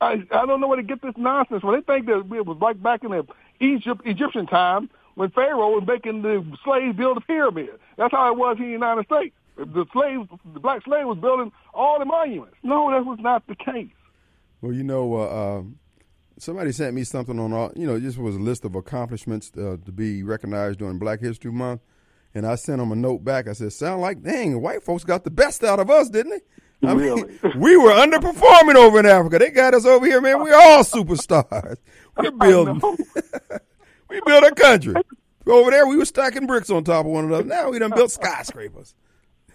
[0.00, 1.74] I, I don't know where to get this nonsense from.
[1.74, 3.26] They think that it was like back in the
[3.60, 7.70] Egypt Egyptian time when Pharaoh was making the slaves build the pyramid.
[7.98, 9.34] That's how it was in the United States.
[9.56, 12.56] The slaves, the black slave was building all the monuments.
[12.62, 13.90] No, that was not the case.
[14.62, 15.24] Well, you know, uh,
[15.58, 15.62] uh,
[16.38, 19.76] somebody sent me something on all, you know, this was a list of accomplishments uh,
[19.84, 21.82] to be recognized during Black History Month.
[22.34, 23.48] And I sent them a note back.
[23.48, 26.30] I said, sound like, dang, white folks got the best out of us, didn't
[26.82, 26.88] they?
[26.88, 27.22] I Really?
[27.24, 29.38] mean, we were underperforming over in Africa.
[29.38, 30.40] They got us over here, man.
[30.42, 31.76] We're all superstars.
[32.16, 32.80] We're building,
[34.08, 34.94] we built a country.
[35.46, 37.44] Over there, we were stacking bricks on top of one another.
[37.44, 38.94] Now we done built skyscrapers.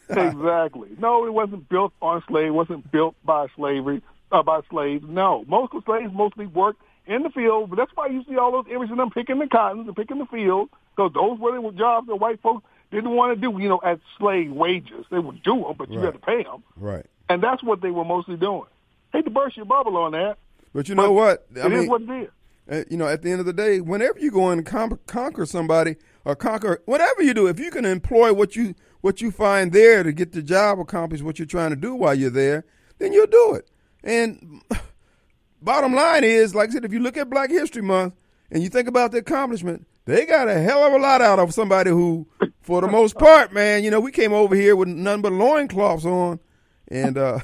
[0.09, 0.89] exactly.
[0.99, 2.47] No, it wasn't built on slave.
[2.47, 5.05] It wasn't built by slavery, uh, by slaves.
[5.07, 7.69] No, most of the slaves mostly worked in the field.
[7.69, 10.19] But that's why you see all those images of them picking the cottons and picking
[10.19, 13.57] the field because those were the jobs that white folks didn't want to do.
[13.61, 16.05] You know, at slave wages, they would do them, but you Right.
[16.05, 17.05] had to pay them, Right.
[17.29, 18.63] and that's what they were mostly doing.
[19.11, 20.37] Hate to burst your bubble on that.
[20.73, 21.45] But you know what?
[21.55, 22.29] I it mean, is what it is.
[22.69, 25.45] Uh, you know, at the end of the day, whenever you go and com- conquer
[25.45, 28.73] somebody or conquer whatever you do, if you can employ what you
[29.05, 32.15] what you find there to get the job accomplished, what you're trying to do while
[32.15, 32.65] you're there,
[32.97, 33.69] then you'll do it.
[34.03, 34.63] And
[35.61, 38.15] bottom line is, like I said, if you look at Black History Month
[38.49, 41.53] and you think about the accomplishment, they got a hell of a lot out of
[41.53, 42.25] somebody who,
[42.61, 46.03] for the most part, man, you know, we came over here with none but loincloths
[46.03, 46.39] on,
[46.87, 47.37] and uh,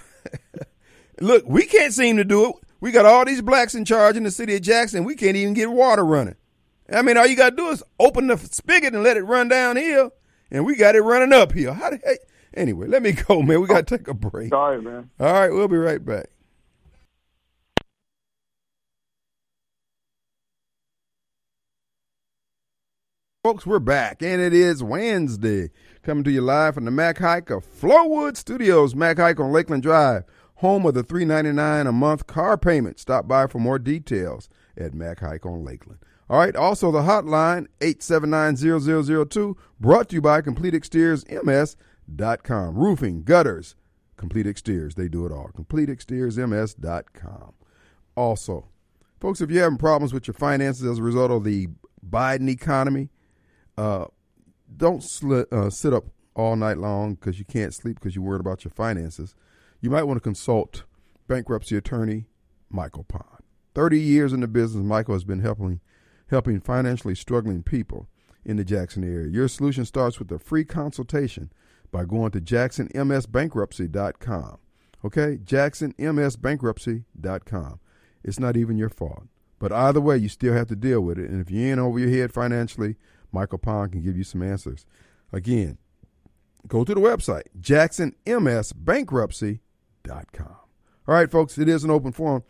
[1.22, 2.56] look, we can't seem to do it.
[2.80, 5.04] We got all these blacks in charge in the city of Jackson.
[5.04, 6.38] We can't even get water running.
[6.92, 9.48] I mean, all you got to do is open the spigot and let it run
[9.48, 10.12] downhill,
[10.52, 11.74] and we got it running up here.
[11.74, 12.20] How the heck?
[12.54, 13.62] Anyway, let me go, man.
[13.62, 14.50] We got to take a break.
[14.50, 15.10] Sorry, man.
[15.20, 16.28] All right, we'll be right back.
[23.44, 25.72] Folks, we're back, and it is Wednesday.
[26.04, 28.94] Coming to you live from the Mac Haik of Flowood Studios.
[28.94, 30.24] Mac Haik on Lakeland Drive,
[30.56, 33.00] home of the three ninety nine a month car payment.
[33.00, 36.00] Stop by for more details at Mac Haik on Lakeland.
[36.32, 42.78] All right, also the hotline, 879-0002, brought to you by Complete Exteriors MS.com.
[42.78, 43.76] Roofing, gutters,
[44.16, 45.50] Complete Exteriors, they do it all.
[45.54, 47.54] Complete Exteriors CompleteExteriorsMS.com.
[48.16, 48.70] Also,
[49.20, 51.68] folks, if you're having problems with your finances as a result of the
[52.10, 53.10] Biden economy,
[53.78, 54.06] uh,
[54.78, 55.04] don't
[55.52, 58.72] uh, sit up all night long because you can't sleep because you're worried about your
[58.72, 59.36] finances.
[59.82, 60.86] You might want to consult
[61.28, 62.28] bankruptcy attorney
[62.70, 63.44] Michael Pond.
[63.76, 65.82] 30 years in the business, Michael has been helping
[66.32, 68.08] helping financially struggling people
[68.44, 69.28] in the Jackson area.
[69.28, 71.52] Your solution starts with a free consultation
[71.92, 74.58] by going to jacksonmsbankruptcy.com.
[75.06, 75.38] Okay?
[75.38, 77.80] jacksonmsbankruptcy.com.
[78.24, 79.28] It's not even your fault.
[79.60, 81.30] But either way, you still have to deal with it.
[81.30, 82.96] And if you ain't over your head financially,
[83.32, 84.88] Michael Pond can give you some answers.
[85.32, 85.78] Again,
[86.68, 90.56] go to the website, jacksonmsbankruptcy.com.
[91.08, 92.44] All right, folks, it is an open forum.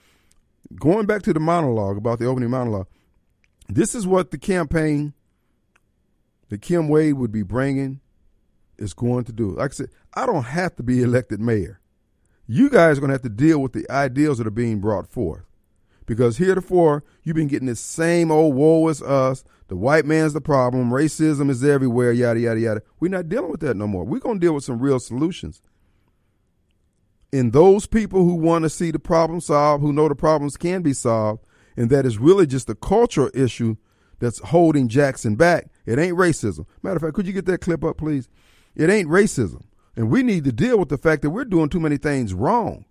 [0.76, 2.88] Going back to the monologue about the opening monologue,
[3.76, 5.14] this is what the campaign
[6.50, 8.02] that Kim Wade would be bringing
[8.78, 9.52] is going to do.
[9.52, 11.80] Like I said, I don't have to be elected mayor.
[12.48, 15.08] You guys are going to have to deal with the ideals that are being brought
[15.08, 15.46] forth.
[16.06, 20.42] Because heretofore, you've been getting this same old woe is us, the white man's the
[20.42, 22.82] problem, racism is everywhere, yada, yada, yada.
[23.00, 24.04] We're not dealing with that no more.
[24.04, 25.62] We're going to deal with some real solutions.
[27.32, 30.82] And those people who want to see the problem solved, who know the problems can
[30.82, 33.76] be solved, and that is really just a cultural issue
[34.20, 35.68] that's holding Jackson back.
[35.86, 36.66] It ain't racism.
[36.84, 38.30] Matter of fact, could you get that clip up, please?
[38.76, 39.64] It ain't racism.
[39.96, 42.86] And we need to deal with the fact that we're doing too many things wrong.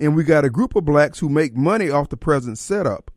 [0.00, 3.10] And we got a group of blacks who make money off the present setup.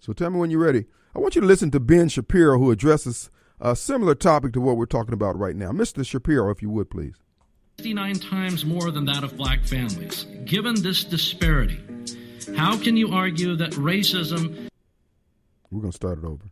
[0.00, 0.84] So tell me when you're ready.
[1.14, 4.76] I want you to listen to Ben Shapiro, who addresses a similar topic to what
[4.76, 5.70] we're talking about right now.
[5.70, 6.04] Mr.
[6.04, 7.14] Shapiro, if you would, please.
[7.78, 10.26] 59 times more than that of black families.
[10.44, 11.80] Given this disparity,
[12.56, 14.68] how can you argue that racism
[15.70, 16.44] We're going to start it over.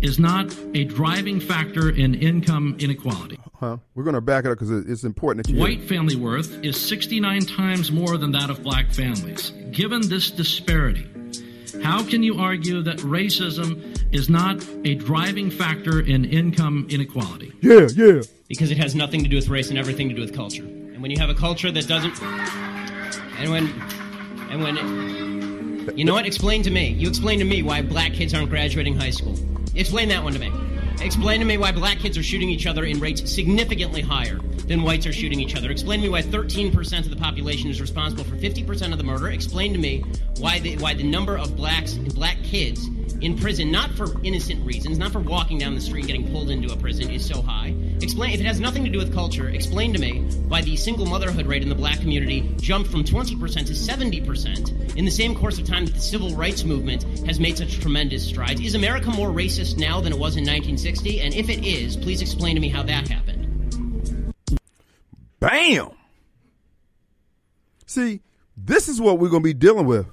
[0.00, 3.38] is not a driving factor in income inequality?
[3.54, 3.78] Huh?
[3.94, 5.60] We're going to back it up because it's important that you.
[5.60, 9.50] White family worth is 69 times more than that of black families.
[9.72, 11.08] Given this disparity,
[11.82, 17.52] how can you argue that racism is not a driving factor in income inequality?
[17.60, 18.22] Yeah, yeah.
[18.48, 20.64] because it has nothing to do with race and everything to do with culture.
[20.64, 22.14] And when you have a culture that doesn't,
[23.38, 23.66] and when,
[24.50, 26.26] and when, you know what?
[26.26, 26.88] Explain to me.
[26.88, 29.38] You explain to me why black kids aren't graduating high school.
[29.74, 30.52] Explain that one to me.
[31.00, 34.82] Explain to me why black kids are shooting each other in rates significantly higher then
[34.82, 35.70] whites are shooting each other.
[35.70, 39.28] Explain to me why 13% of the population is responsible for 50% of the murder.
[39.28, 40.04] Explain to me
[40.38, 42.86] why the, why the number of blacks black kids
[43.20, 46.50] in prison, not for innocent reasons, not for walking down the street and getting pulled
[46.50, 47.74] into a prison, is so high.
[48.08, 49.50] Explain if it has nothing to do with culture.
[49.50, 53.38] Explain to me why the single motherhood rate in the black community jumped from 20%
[53.66, 57.58] to 70% in the same course of time that the civil rights movement has made
[57.58, 58.62] such tremendous strides.
[58.62, 61.20] Is America more racist now than it was in 1960?
[61.20, 64.32] And if it is, please explain to me how that happened.
[65.38, 65.90] Bam.
[67.84, 68.22] See,
[68.56, 70.06] this is what we're going to be dealing with.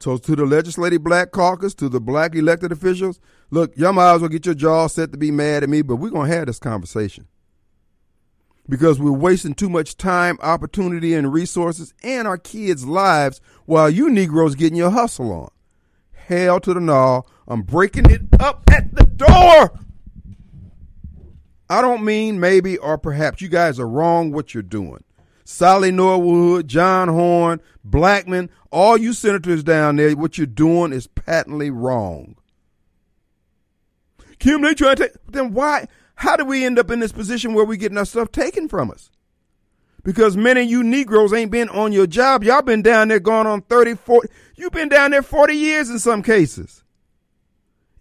[0.00, 3.20] So, to the legislative black caucus, to the black elected officials,
[3.52, 5.96] look, y'all might as well get your jaw set to be mad at me, but
[5.96, 7.28] we're going to have this conversation.
[8.68, 14.10] Because we're wasting too much time, opportunity, and resources and our kids' lives while you
[14.10, 15.50] Negroes getting your hustle on.
[16.12, 17.22] Hell to the gnaw.
[17.46, 19.78] I'm breaking it up at the door.
[21.68, 25.02] I don't mean maybe or perhaps you guys are wrong what you're doing.
[25.44, 31.70] Sollie Norwood, John Horhn, Blackmon, all you senators down there, what you're doing is patently
[31.70, 32.36] wrong.
[34.38, 37.54] Kim, they trying to take, then why, how do we end up in this position
[37.54, 39.10] where we getting our stuff taken from us?
[40.02, 42.42] Because many of you Negroes ain't been on your job.
[42.42, 45.98] Y'all been down there going on 30, 40, you've been down there 40 years in
[45.98, 46.82] some cases.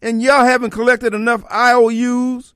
[0.01, 2.53] And y'all haven't collected enough IOUs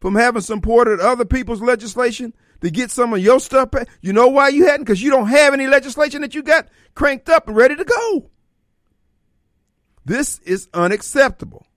[0.00, 3.70] from having supported other people's legislation to get some of your stuff.
[4.00, 4.84] You know why you hadn't?
[4.84, 8.30] Because you don't have any legislation that you got cranked up and ready to go.
[10.04, 11.67] This is unacceptable.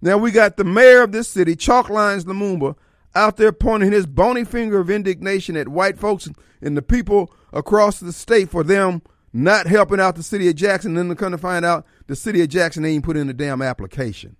[0.00, 2.76] Now we got the mayor of this city, Chalk Lines Lumumba,
[3.14, 6.28] out there pointing his bony finger of indignation at white folks
[6.60, 10.94] and the people across the state for them not helping out the city of Jackson.
[10.94, 13.62] Then to come to find out the city of Jackson ain't put in a damn
[13.62, 14.36] application.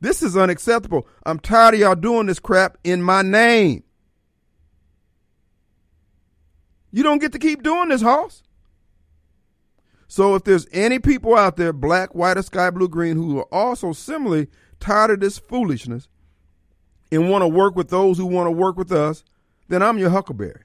[0.00, 1.06] This is unacceptable.
[1.24, 3.84] I'm tired of y'all doing this crap in my name.
[6.92, 8.42] You don't get to keep doing this, Hoss.
[10.06, 13.52] So if there's any people out there, black, white, or sky blue, green, who are
[13.52, 14.48] also similarly
[14.84, 16.08] tired of this foolishness
[17.10, 19.24] and want to work with those who want to work with us,
[19.68, 20.62] then I'm your huckleberry.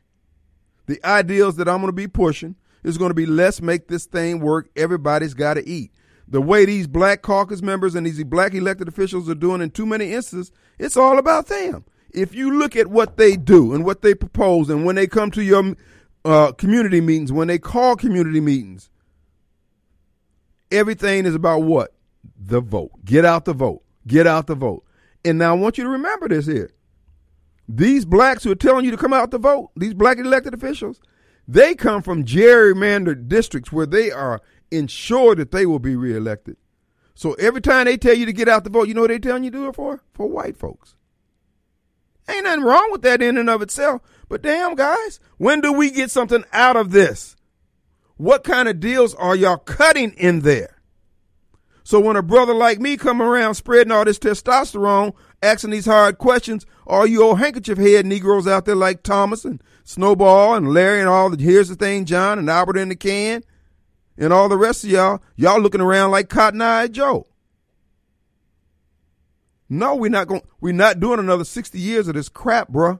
[0.87, 4.05] The ideals that I'm going to be pushing is going to be let's make this
[4.05, 4.69] thing work.
[4.75, 5.91] Everybody's got to eat.
[6.27, 9.85] The way these black caucus members and these black elected officials are doing in too
[9.85, 11.85] many instances, it's all about them.
[12.11, 15.31] If you look at what they do and what they propose, and when they come
[15.31, 15.75] to your
[16.25, 18.89] uh, community meetings, when they call community meetings,
[20.71, 21.93] everything is about what?
[22.37, 22.91] The vote.
[23.05, 23.83] Get out the vote.
[24.07, 24.83] Get out the vote.
[25.25, 26.71] And now I want you to remember this here.
[27.67, 30.99] These blacks who are telling you to come out to vote, these black elected officials,
[31.47, 36.57] they come from gerrymandered districts where they are ensured that they will be reelected.
[37.15, 39.19] So every time they tell you to get out the vote, you know what they're
[39.19, 40.01] telling you to do it for?
[40.13, 40.95] For white folks.
[42.29, 44.01] Ain't nothing wrong with that in and of itself.
[44.29, 47.35] But damn, guys, when do we get something out of this?
[48.17, 50.78] What kind of deals are y'all cutting in there?
[51.83, 56.17] So when a brother like me come around spreading all this testosterone, asking these hard
[56.17, 60.99] questions, all you old handkerchief head Negroes out there like Thomas and Snowball and Larry
[60.99, 63.43] and all the here's the thing, John and Albert in the can,
[64.17, 67.25] and all the rest of y'all, y'all looking around like Cotton Eye Joe.
[69.69, 70.41] No, we're not going.
[70.59, 72.99] We're not doing another sixty years of this crap, bruh.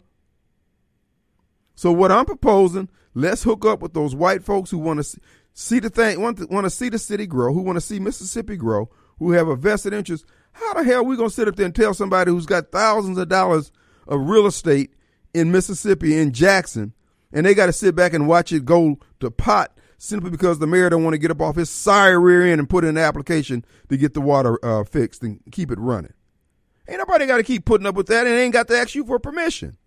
[1.75, 5.19] So what I'm proposing, let's hook up with those white folks who want to
[5.53, 7.99] see, the thing, want to, want to see the city grow, who want to see
[7.99, 10.25] Mississippi grow, who have a vested interest.
[10.53, 13.17] How the hell are we gonna sit up there and tell somebody who's got thousands
[13.17, 13.71] of dollars
[14.07, 14.93] of real estate
[15.33, 16.93] in Mississippi in Jackson,
[17.31, 20.67] and they got to sit back and watch it go to pot simply because the
[20.67, 22.97] mayor don't want to get up off his sorry rear end and put in an
[22.97, 26.13] application to get the water uh, fixed and keep it running.
[26.87, 29.05] Ain't nobody got to keep putting up with that and ain't got to ask you
[29.05, 29.77] for permission.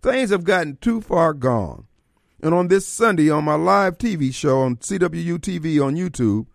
[0.00, 1.86] Things have gotten too far gone.
[2.42, 6.46] And on this Sunday on my live TV show on CWU TV on YouTube,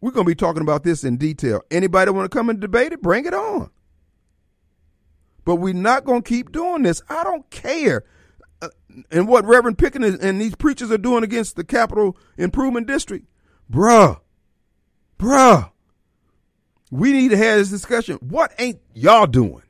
[0.00, 1.62] we're going to be talking about this in detail.
[1.70, 3.70] Anybody want to come and debate it, bring it on.
[5.44, 7.02] But we're not going to keep doing this.
[7.08, 8.04] I don't care.
[8.62, 8.68] Uh,
[9.10, 13.26] and what Reverend Pickens and these preachers are doing against the Capital Improvement District,
[13.70, 14.20] bruh,
[15.18, 15.70] bruh,
[16.90, 18.16] we need to have this discussion.
[18.20, 19.62] What ain't y'all doing?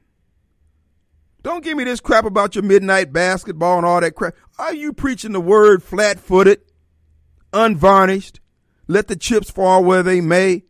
[1.46, 4.34] Don't give me this crap about your midnight basketball and all that crap.
[4.58, 6.60] Are you preaching the word flat footed,
[7.52, 8.40] unvarnished,
[8.88, 10.64] let the chips fall where they may,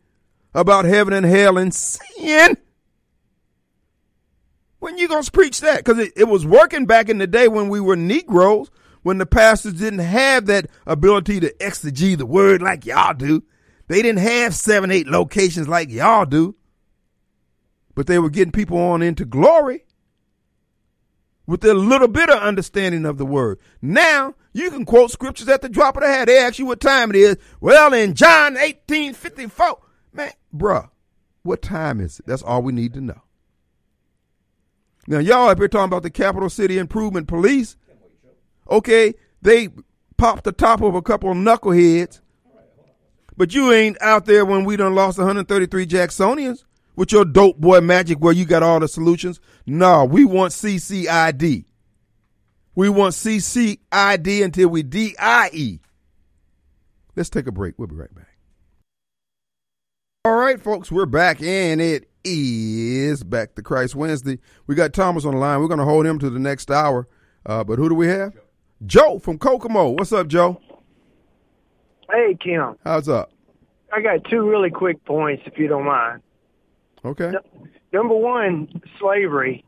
[0.53, 2.57] about heaven and hell and sin?
[4.77, 5.77] When you gonna preach that?
[5.77, 8.69] Because it, it was working back in the day when we were Negroes,
[9.01, 13.43] when the pastors didn't have that ability to exegete the word like y'all do.
[13.87, 16.53] They didn't have seven, eight locations like y'all do.
[17.95, 19.86] But they were getting people on into glory.
[21.47, 23.57] With a little bit of understanding of the word.
[23.81, 26.25] Now you can quote scriptures at the drop of the hat.
[26.25, 27.37] They ask you what time it is.
[27.59, 29.79] Well, in John eighteen fifty four,
[30.13, 30.89] man, bruh,
[31.41, 32.27] what time is it?
[32.27, 33.21] That's all we need to know.
[35.07, 37.77] Now y'all up here talking about the capital city improvement police.
[38.69, 39.69] Okay, they
[40.17, 42.19] popped the top of a couple of knuckleheads.
[43.37, 46.63] But you ain't out there when we done lost 133 Jacksonians
[46.97, 49.39] with your dope boy magic where you got all the solutions.
[49.65, 51.63] No, we want CCID.
[52.75, 55.79] We want CCID until we DIE.
[57.15, 57.79] Let's take a break.
[57.79, 58.37] We'll be right back.
[60.25, 64.39] All right, folks, we're back, and it is Back to Christ Wednesday.
[64.65, 65.61] We got Thomas on the line.
[65.61, 67.07] We're going to hold him to the next hour.
[67.45, 68.33] Uh, but who do we have?
[68.85, 69.91] Joe from Kokomo.
[69.91, 70.59] What's up, Joe?
[72.11, 72.75] Hey, Kim.
[72.83, 73.31] How's up?
[73.93, 76.21] I got two really quick points, if you don't mind.
[77.07, 77.31] Okay.
[77.93, 79.63] Number one, slavery.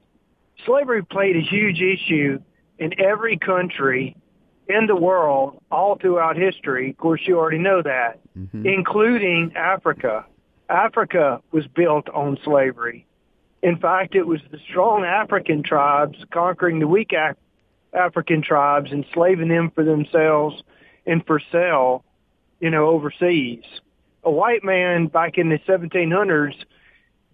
[0.65, 2.39] Slavery played a huge issue
[2.77, 4.15] in every country
[4.67, 6.91] in the world all throughout history.
[6.91, 8.65] Of course, you already know that, mm-hmm.
[8.65, 10.25] including Africa.
[10.69, 13.07] Africa was built on slavery.
[13.63, 17.37] In fact, it was the strong African tribes conquering the weak Af-
[17.93, 20.61] African tribes, enslaving them for themselves
[21.05, 22.03] and for sale,
[22.59, 23.63] you know, overseas.
[24.23, 26.53] A white man back in the 1700s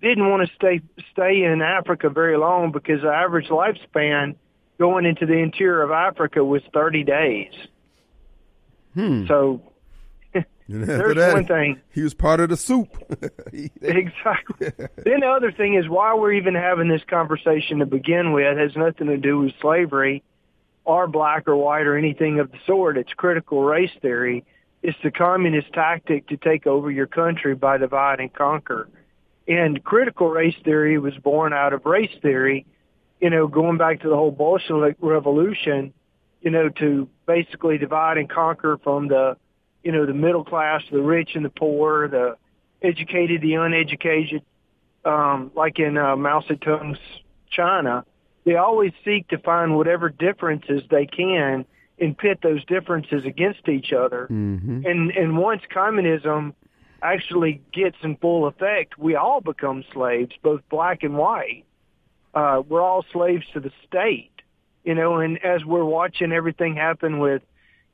[0.02, 0.82] didn't want to stay
[1.12, 4.36] stay in Africa very long because the average lifespan
[4.78, 7.54] going into the interior of Africa was 30 days.
[8.94, 9.26] Hmm.
[9.28, 9.62] So
[10.68, 11.82] there's that, one thing.
[11.92, 12.90] He was part of the soup.
[13.82, 14.72] Exactly.
[14.98, 18.76] then the other thing is why we're even having this conversation to begin with has
[18.76, 20.24] nothing to do with slavery
[20.84, 22.98] or black or white or anything of the sort.
[22.98, 24.44] It's critical race theory.
[24.84, 28.88] It's the communist tactic to take over your country by divide and conquer.
[29.48, 32.66] And critical race theory was born out of race theory,
[33.22, 35.94] you know, going back to the whole Bolshevik revolution,
[36.42, 39.38] you know, to basically divide and conquer from the,
[39.84, 42.38] you know, the middle class, the rich and the poor, the
[42.82, 44.42] educated, the uneducated,
[45.06, 47.00] um, like in uh, Mao Zedong's
[47.50, 48.04] China,
[48.46, 51.66] they always seek to find whatever differences they can
[52.00, 54.28] and pit those differences against each other.
[54.30, 54.86] Mhm.
[54.86, 56.54] And and once communism
[57.14, 61.66] actually gets in full effect, we all become slaves, both black and white.
[62.34, 64.32] Uh, we're all slaves to the state,
[64.84, 65.18] you know.
[65.20, 67.42] And as we're watching everything happen with,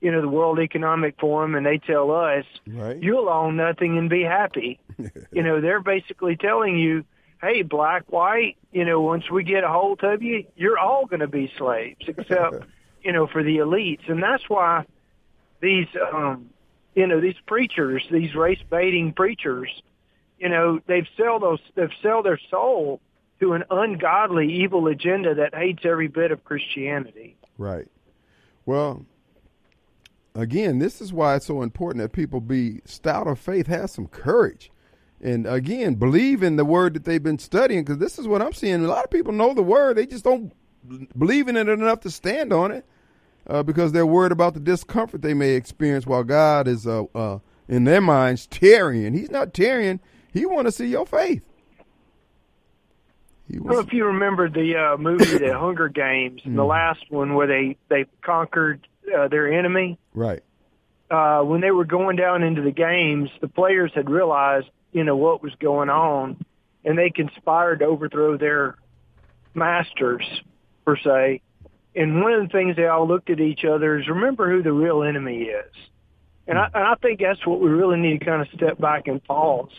[0.02, 2.98] you know, the World Economic Forum, and they tell us, Right.
[3.02, 4.80] you'll own nothing and be happy.
[5.32, 7.06] you know, they're basically telling you,
[7.42, 11.20] hey, black, white, you know, once we get a hold of you, you're all going
[11.20, 12.64] to be slaves, except,
[13.04, 14.10] you know, for the elites.
[14.10, 14.86] And that's why
[15.60, 16.50] these, um,
[16.96, 19.70] you know, these preachers, these race baiting preachers,
[20.38, 23.00] you know, they've sell those, they've sell their soul
[23.40, 27.38] to an ungodly, evil agenda that hates every bit of Christianity.
[27.58, 27.88] Right.
[28.66, 29.06] Well,
[30.36, 34.08] again, this is why it's so important that people be stout of faith, have some
[34.08, 34.72] courage.
[35.22, 38.54] And again, believe in the word that they've been studying because this is what I'm
[38.54, 38.84] seeing.
[38.84, 40.52] A lot of people know the word, they just don't
[41.18, 42.86] believe in it enough to stand on it
[43.48, 47.40] uh, because they're worried about the discomfort they may experience while God is, uh, uh,
[47.68, 49.14] in their minds, tarrying.
[49.14, 50.00] He's not tarrying,
[50.34, 51.44] He want to see your faith.
[53.48, 56.64] He I don't know wants, if you remember the uh, movie, The Hunger Games, the
[56.64, 59.98] last one where they they conquered uh, their enemy.
[60.14, 60.44] right.
[61.10, 65.18] Uh, when they were going down into the games, the players had realized, you know,
[65.18, 66.38] what was going on,
[66.86, 68.78] and they conspired to overthrow their
[69.54, 70.24] masters,
[70.86, 71.42] per se.
[71.96, 74.72] And one of the things they all looked at each other is remember who the
[74.72, 75.74] real enemy is.
[76.48, 79.08] And I, and I think that's what we really need to kind of step back
[79.08, 79.70] and pause,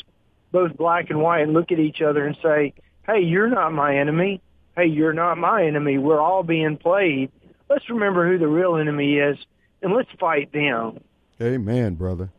[0.53, 2.75] both black and white, and look at each other and say,
[3.07, 4.41] hey, you're not my enemy.
[4.77, 5.99] Hey, you're not my enemy.
[5.99, 7.31] We're all being played.
[7.69, 9.39] Let's remember who the real enemy is,
[9.83, 11.01] and let's fight them.
[11.41, 12.31] Amen, brother.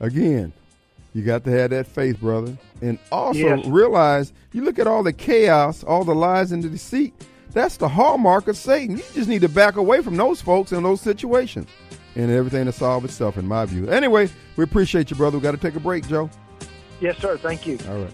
[0.00, 0.52] Again,
[1.14, 2.56] you got to have that faith, brother.
[2.82, 3.66] And also Yes.
[3.66, 7.14] realize you look at all the chaos, all the lies and the deceit.
[7.52, 8.96] That's the hallmark of Satan.
[8.96, 11.68] You just need to back away from those folks and those situations.
[12.16, 13.88] And everything to solve itself, in my view.
[13.88, 15.38] Anyway, we appreciate you, brother.
[15.38, 16.28] We got to take a break, Joe.
[17.00, 17.36] Yes, sir.
[17.38, 17.78] Thank you.
[17.88, 18.12] All right.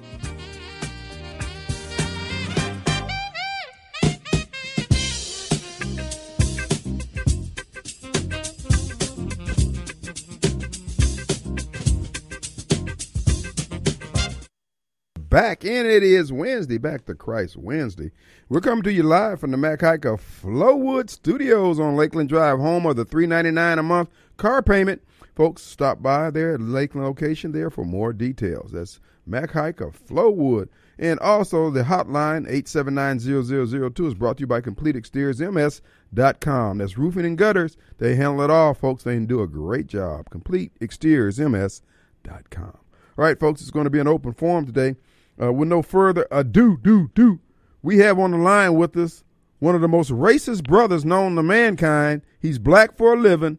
[15.36, 18.10] Back and it is Wednesday, back to Christ Wednesday.
[18.48, 22.86] We're coming to you live from the Mac Hiker Flowood Studios on Lakeland Drive, home
[22.86, 24.08] of the three ninety nine a month
[24.38, 25.02] car payment.
[25.34, 28.72] Folks, stop by there at Lakeland location there for more details.
[28.72, 30.70] That's Mac Hiker Flowood.
[30.98, 36.78] And also the hotline 879-0002 is brought to you by complete exteriors CompleteExteriorsMS.com.
[36.78, 37.76] That's roofing and gutters.
[37.98, 39.02] They handle it all, folks.
[39.02, 40.30] They do a great job.
[40.30, 42.78] Complete exteriors, CompleteExteriorsMS.com.
[43.18, 44.96] All right, folks, it's going to be an open forum today.
[45.40, 47.40] Uh, with no further ado, do, do,
[47.82, 49.22] we have on the line with us
[49.58, 52.22] one of the most racist brothers known to mankind.
[52.40, 53.58] He's black for a living,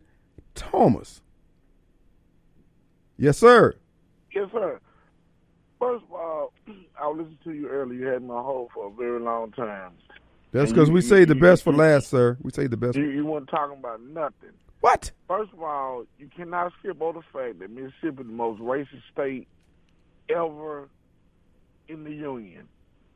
[0.55, 1.21] Thomas.
[3.17, 3.75] Yes, sir.
[4.33, 4.79] Yes, sir.
[5.79, 6.53] First of all,
[6.99, 7.99] I listened to you earlier.
[7.99, 9.93] You had my hold for a very long time.
[10.51, 12.37] That's because we say the best for last, sir.
[12.41, 12.95] We say the best.
[12.95, 14.51] You, you weren't talking about nothing.
[14.79, 15.11] What?
[15.27, 19.01] First of all, you cannot skip over the fact that Mississippi is the most racist
[19.11, 19.47] state
[20.29, 20.89] ever
[21.87, 22.67] in the union.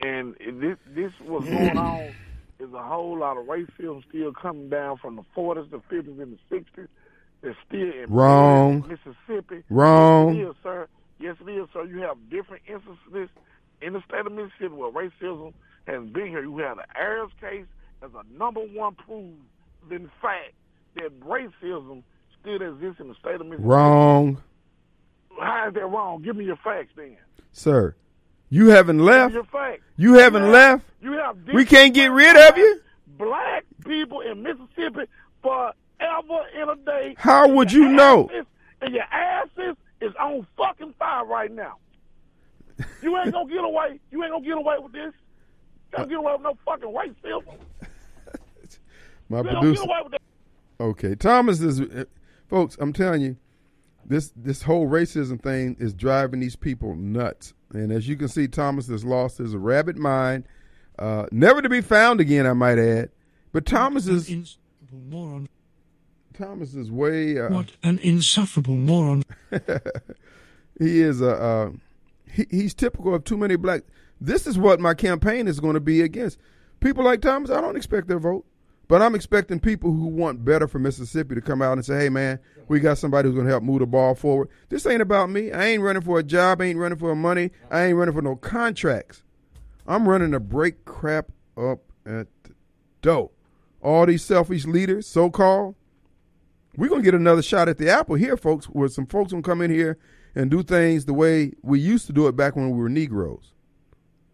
[0.02, 2.12] And this this what's going on
[2.60, 6.38] is a whole lot of racism still coming down from the 40s, the 50s, and
[6.50, 6.88] the 60s.
[7.42, 8.82] They're still in Wrong.
[8.88, 9.64] Mississippi.
[9.70, 10.36] Wrong.
[10.36, 10.88] Yes, sir.
[11.20, 11.86] Yes, it is, sir.
[11.86, 13.30] You have different instances
[13.82, 15.54] in the state of Mississippi where racism
[15.88, 16.42] has been here.
[16.44, 17.66] You have the Ayers case
[18.04, 19.30] as a number one proof
[19.90, 20.54] in fact
[20.96, 22.04] that racism
[22.40, 23.68] still exists in the state of Mississippi.
[23.68, 24.42] Wrong,
[25.40, 26.22] How is that wrong?
[26.22, 27.18] Give me your facts then.
[27.52, 27.96] sir.
[28.52, 29.34] You haven't left.
[29.98, 30.86] You haven't have- left.
[31.02, 32.82] You have We can't get rid of you.
[33.18, 35.06] Black people in Mississippi
[35.42, 37.16] forever in a day.
[37.18, 38.30] How would you Your know?
[38.30, 38.46] asses
[38.82, 41.78] And your asses is on fucking fire right now.
[43.02, 44.00] You ain't gonna get away.
[44.12, 45.14] You ain't gonna get away with this.
[45.94, 47.44] You ain't gonna get away with no fucking racism.
[49.30, 49.74] My You producer.
[49.74, 50.22] get away with that.
[50.80, 52.06] Okay, Thomas is, uh,
[52.48, 52.76] folks.
[52.80, 53.38] I'm telling you,
[54.06, 57.54] this this whole racism thing is driving these people nuts.
[57.74, 60.46] And as you can see, Thomas has lost his rabid mind,
[61.00, 62.46] uh, never to be found again.
[62.46, 63.10] I might add.
[63.52, 65.50] But Thomas is insufferable moron.
[66.34, 67.40] Thomas is way.
[67.40, 69.24] Uh, What an insufferable moron.
[70.80, 71.72] he is a uh,
[72.32, 73.84] he, he's typical of too many black.
[74.20, 76.38] This is what my campaign is going to be against.
[76.80, 78.46] People like Thomas, I don't expect their vote,
[78.92, 82.10] but I'm expecting people who want better for Mississippi to come out and say, "Hey,
[82.10, 85.30] man, we got somebody who's going to help move the ball forward." This ain't about
[85.30, 85.50] me.
[85.50, 86.60] I ain't running for a job.
[86.60, 87.52] I ain't running for money.
[87.70, 89.24] I ain't running for no contracts.
[89.88, 92.52] I'm running to break crap up at the
[93.02, 93.32] door.
[93.82, 95.76] All these selfish leaders, so called,
[96.76, 99.62] we're gonna get another shot at the apple here, folks, where some folks gonna come
[99.62, 100.00] in here
[100.36, 103.54] and do things the way we used to do it back when we were Negroes.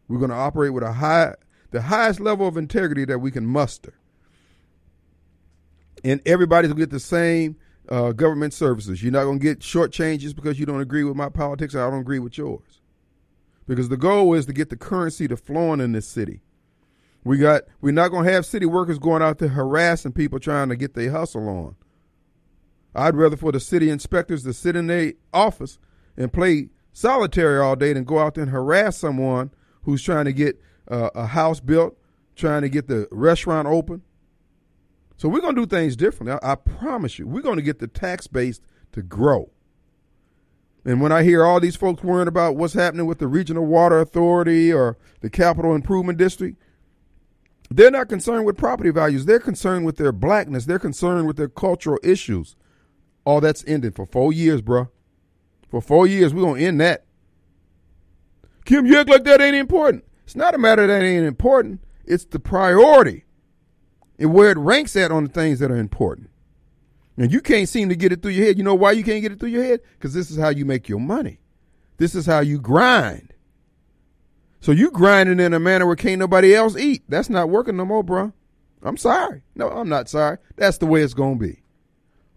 [0.08, 1.36] We're gonna operate with a high
[1.70, 3.94] the highest level of integrity that we can muster.
[6.04, 7.56] And everybody's gonna get the same
[7.90, 9.02] uh, government services.
[9.02, 11.90] You're not gonna get short changes because you don't agree with my politics or I
[11.90, 12.82] don't agree with yours.
[13.68, 16.42] Because the goal is to get the currency to flowing in this city.
[17.24, 20.76] We got we're not gonna have city workers going out there harassing people trying to
[20.76, 21.76] get their hustle on.
[22.96, 25.78] I'd rather for the city inspectors to sit in their office
[26.16, 29.52] and play solitary all day than go out there and harass someone
[29.84, 31.96] who's trying to get uh, a house built,
[32.36, 34.02] trying to get the restaurant open.
[35.18, 36.38] So we're going to do things differently.
[36.42, 37.28] I, I promise you.
[37.28, 38.62] We're going to get the tax base
[38.92, 39.50] to grow.
[40.86, 44.00] And when I hear all these folks worrying about what's happening with the Regional Water
[44.00, 46.56] Authority or the Capital Improvement District,
[47.70, 49.26] they're not concerned with property values.
[49.26, 50.66] They're concerned with their blackness.
[50.66, 52.56] They're concerned with their cultural issues.
[53.26, 54.90] All that's ended for four years, bruh.
[55.68, 57.04] For four years, we're going to end that.
[58.64, 60.06] Kim, you act like that ain't important.
[60.24, 61.82] It's not a matter that ain't important.
[62.06, 63.26] It's the priority
[64.20, 66.30] and where it ranks at on the things that are important.
[67.18, 68.58] And you can't seem to get it through your head.
[68.58, 69.82] You know why you can't get it through your head?
[69.94, 71.40] Because this is how you make your money.
[71.98, 73.34] This is how you grind.
[74.62, 77.04] So you grinding in a manner where can't nobody else eat.
[77.10, 78.34] That's not working no more, bro.
[78.84, 79.42] I'm sorry.
[79.56, 80.38] No, I'm not sorry.
[80.56, 81.64] That's the way it's going to be.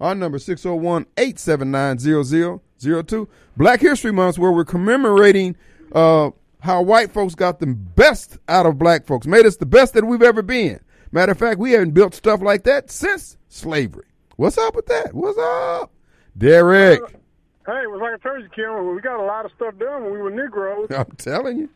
[0.00, 3.28] Our number 601-879-0002.
[3.56, 5.56] Black History Month where we're commemorating
[5.92, 9.92] uh, how white folks got the best out of black folks, made us the best
[9.94, 10.78] that we've ever been.
[11.12, 14.06] Matter of fact, we haven't built stuff like that since slavery.
[14.36, 15.12] What's up with that?
[15.12, 15.92] What's up?
[16.38, 17.00] Derek,
[17.66, 20.04] Hey, it was like I told you, Kim, we got a lot of stuff done
[20.04, 20.88] when we were Negroes.
[20.96, 21.68] I'm telling you.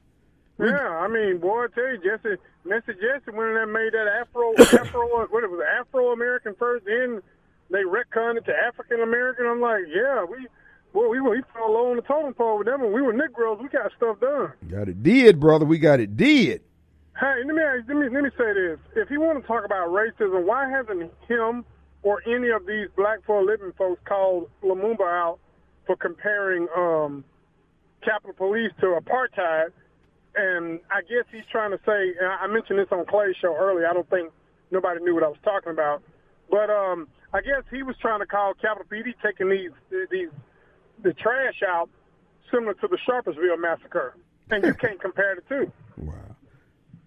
[0.58, 2.94] Yeah, I mean, boy, I tell you, Jesse, Mr.
[2.94, 6.84] Jesse went in there and made that Afro, Afro, what it was, Afro American first,
[6.86, 7.20] then
[7.70, 9.46] they retconned it to African American.
[9.46, 10.46] I'm like, yeah, we,
[10.92, 12.80] boy, we we fell low on the totem pole with them.
[12.82, 14.52] When we were Negroes, we got stuff done.
[14.70, 15.64] Got it did, brother.
[15.64, 16.62] We got it did.
[17.18, 19.64] Hey, let me ask, let me let me say this: If you want to talk
[19.64, 21.64] about racism, why hasn't him
[22.02, 25.38] or any of these black for a living folks called Lumumba out
[25.86, 27.24] for comparing um,
[28.02, 29.68] Capitol Police to apartheid?
[30.36, 33.54] And I guess he's trying to say, and I I mentioned this on Clay's show
[33.56, 33.88] earlier.
[33.88, 34.32] I don't think
[34.72, 36.02] nobody knew what I was talking about,
[36.50, 39.70] but um, I guess he was trying to call Capitol PD taking these
[40.10, 40.30] these
[41.02, 41.88] the trash out,
[42.52, 44.16] similar to the Sharpersville massacre.
[44.50, 45.72] and you can't compare the two.
[45.96, 46.14] Wow.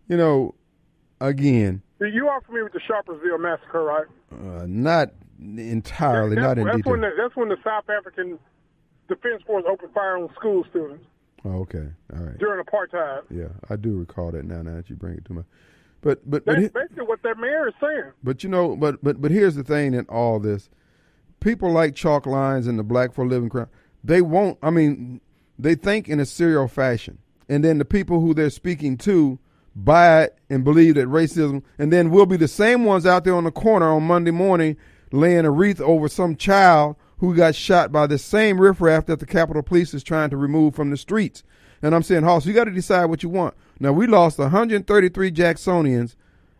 [0.07, 0.55] You know,
[1.19, 4.05] again, You are familiar with the Sharpersville massacre, right?
[4.31, 6.91] uh, not entirely, that's, not in that's detail.
[6.91, 8.39] when the, that's when the South African
[9.07, 11.05] Defense Force opened fire on school students
[11.45, 12.37] oh, okay, all right.
[12.37, 13.21] during apartheid.
[13.29, 14.61] Yeah, I do recall that now.
[14.61, 15.41] Now that you bring it to my,
[16.01, 18.11] but but but That's he- basically what that mayor is saying.
[18.23, 20.69] But you know, but but but here's the thing in all this.
[21.39, 23.69] People like chalk lines and the black for living crowd,
[24.03, 25.21] they won't I mean,
[25.57, 27.19] they think in a serial fashion.
[27.49, 29.39] And then the people who they're speaking to
[29.83, 33.35] buy it and believe that racism and then we'll be the same ones out there
[33.35, 34.75] on the corner on Monday morning
[35.11, 39.25] laying a wreath over some child who got shot by the same riffraff that the
[39.25, 41.43] Capitol Police is trying to remove from the streets.
[41.81, 43.55] And I'm saying, Hoss, you got to decide what you want.
[43.79, 46.15] Now we lost 133 Jacksonians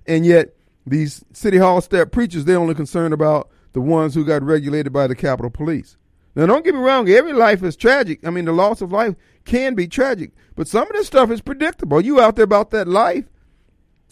[0.07, 0.53] and yet
[0.87, 5.05] these city hall step preachers they're only concerned about the ones who got regulated by
[5.05, 5.97] the capitol police
[6.35, 9.15] now don't get me wrong every life is tragic i mean the loss of life
[9.45, 12.87] can be tragic but some of this stuff is predictable you out there about that
[12.87, 13.29] life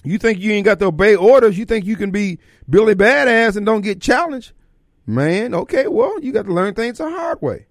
[0.06, 2.40] you think you ain't got to obey orders you think you can be
[2.70, 4.54] billy badass and don't get challenged
[5.06, 7.66] man okay well you got to learn things the hard way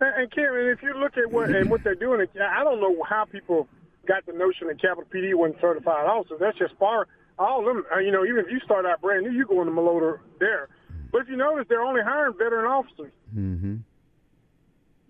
[0.00, 2.96] And, and Kim, if you look at what and what they're doing, I don't know
[3.08, 3.68] how people
[4.06, 6.38] got the notion that Capitol PD wasn't certified officers.
[6.40, 7.06] That's just far.
[7.38, 9.60] All of them, uh, you know, even if you start out brand new, you go
[9.60, 10.68] into MLEOTA there.
[11.10, 13.76] But if you notice, they're only hiring veteran officers, mm-hmm.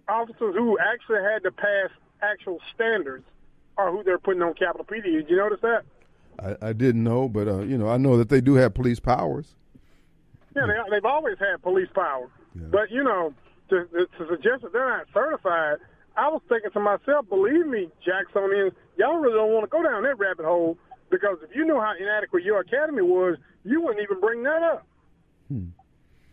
[0.09, 1.91] officers who actually had to pass
[2.33, 3.25] actual standards,
[3.77, 5.05] are who they're putting on Capitol PD.
[5.05, 5.83] Did you notice that?
[6.39, 8.99] I, I didn't know but uh, you know i know that they do have police
[8.99, 9.55] powers
[10.57, 12.29] Yeah, they, they've always had police power.
[12.55, 13.35] But, you know,
[13.71, 15.79] to, to suggest that they're not certified,
[16.17, 20.05] I was thinking to myself, believe me, Jacksonians, y'all really don't want to go down
[20.05, 20.79] that rabbit hole
[21.11, 24.87] because if you knew how inadequate your academy was, you wouldn't even bring that up.
[25.49, 25.67] Hmm.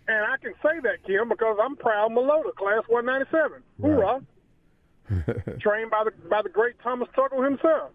[0.07, 3.63] And I can say that, Kim, because I'm proud MLEOTA, class 197.
[3.81, 4.21] Hoorah.
[5.59, 7.91] Trained by the by the great Thomas Tuckle himself.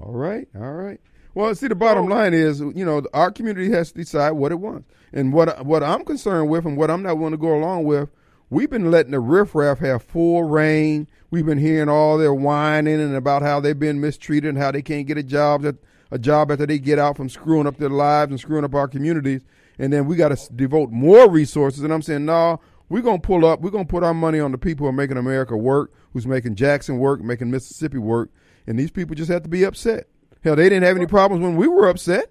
[0.00, 1.00] All right, all right.
[1.34, 4.56] Well, see, the bottom line is, you know, our community has to decide what it
[4.56, 7.84] wants, and what what I'm concerned with, and what I'm not willing to go along
[7.84, 8.10] with.
[8.50, 11.06] We've been letting the riffraff have full reign.
[11.30, 14.80] We've been hearing all their whining and about how they've been mistreated and how they
[14.80, 15.76] can't get a job at
[16.10, 18.88] a job after they get out from screwing up their lives and screwing up our
[18.88, 19.42] communities.
[19.78, 21.84] And then we got to devote more resources.
[21.84, 23.60] And I'm saying, no, we're gonna pull up.
[23.60, 26.54] We're gonna put our money on the people who are making America work, who's making
[26.54, 28.30] Jackson work, making Mississippi work,
[28.66, 30.08] and these people just have to be upset.
[30.42, 32.30] Hell, they didn't have any problems when we were upset.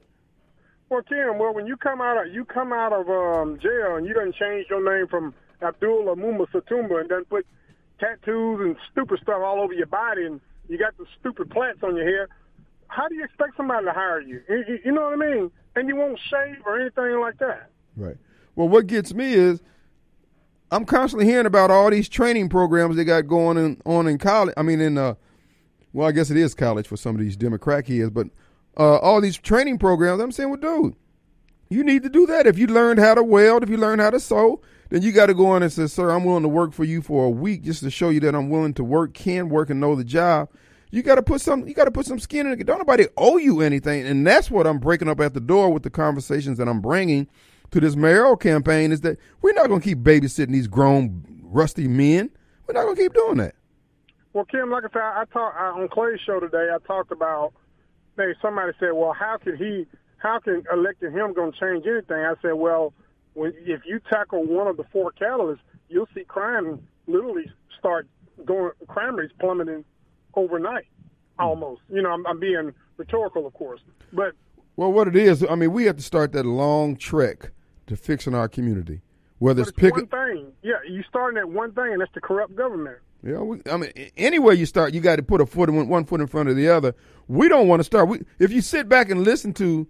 [0.89, 4.07] Well, Kim, well, when you come out of you come out of um, jail and
[4.07, 7.45] you done change your name from Abdul Amuma Satumba and done put
[7.99, 10.39] tattoos and stupid stuff all over your body and
[10.69, 12.29] you got the stupid plants on your hair,
[12.87, 14.41] how do you expect somebody to hire You,
[14.83, 15.51] you know what I mean?
[15.75, 17.69] And you won't shave or anything like that.
[17.95, 18.17] Right.
[18.55, 19.61] Well, what gets me is
[20.71, 24.53] I'm constantly hearing about all these training programs they got going in, on in college.
[24.57, 25.15] I mean, in uh,
[25.93, 28.27] well, I guess it is college for some of these Democrat kids, but
[28.77, 30.21] uh, all these training programs.
[30.21, 30.95] I'm saying, well, dude,
[31.69, 32.47] you need to do that.
[32.47, 35.27] If you learned how to weld, if you learned how to sew, then you got
[35.27, 37.63] to go in and say, sir, I'm willing to work for you for a week
[37.63, 40.49] just to show you that I'm willing to work, can work, and know the job.
[40.91, 41.67] You got to put some.
[41.67, 42.65] You got to put some skin in it.
[42.65, 45.83] Don't nobody owe you anything, and that's what I'm breaking up at the door with
[45.83, 47.27] the conversations that I'm bringing
[47.71, 48.91] to this mayoral campaign.
[48.91, 52.29] Is that we're not going to keep babysitting these grown, rusty men.
[52.67, 53.55] We're not going to keep doing that.
[54.33, 56.69] Well, Kim, like I said, I talked on Clay's show today.
[56.73, 57.53] I talked about.
[58.17, 59.85] Hey, somebody said, "Well, how could he?
[60.17, 62.93] How can electing him going to change anything?" I said, "Well,
[63.33, 65.59] when if you tackle one of the four catalysts,
[65.89, 68.07] you'll see crime literally start
[68.45, 68.71] going.
[68.87, 69.85] Crime rates plummeting
[70.35, 70.85] overnight,
[71.39, 71.81] almost.
[71.89, 74.33] You know, I'm, I'm being rhetorical, of course, but
[74.75, 77.51] Well, what it is, I mean, we have to start that long trek
[77.87, 79.01] to fixing our community.
[79.39, 80.51] Whether but it's picking, one thing.
[80.63, 82.97] Yeah, you starting at one thing, and that's the corrupt government.
[83.23, 86.05] Yeah, we, I mean, anywhere you start, you got to put a foot in one
[86.05, 86.95] foot in front of the other.
[87.27, 88.07] We don't want to start.
[88.09, 89.87] We, if you sit back and listen to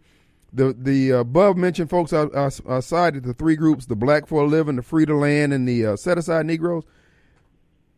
[0.53, 4.43] the the above mentioned folks I, I, I cited, the three groups: the black for
[4.43, 6.83] a living, the free to land, and the uh, set aside Negroes.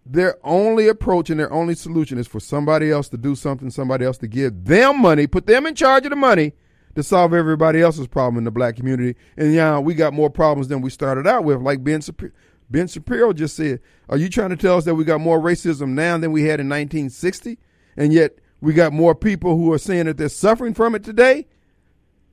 [0.06, 4.06] Their only approach and their only solution is for somebody else to do something, somebody
[4.06, 6.54] else to give them money, put them in charge of the money
[7.00, 9.18] to solve everybody else's problem in the black community.
[9.38, 11.62] And yeah, we got more problems than we started out with.
[11.62, 12.32] Like Ben Shapiro,
[12.70, 13.80] Ben Shapiro just said,
[14.10, 16.60] "Are you trying to tell us that we got more racism now than we had
[16.60, 17.58] in 1960,
[17.98, 21.48] and yet we got more people who are saying that they're suffering from it today?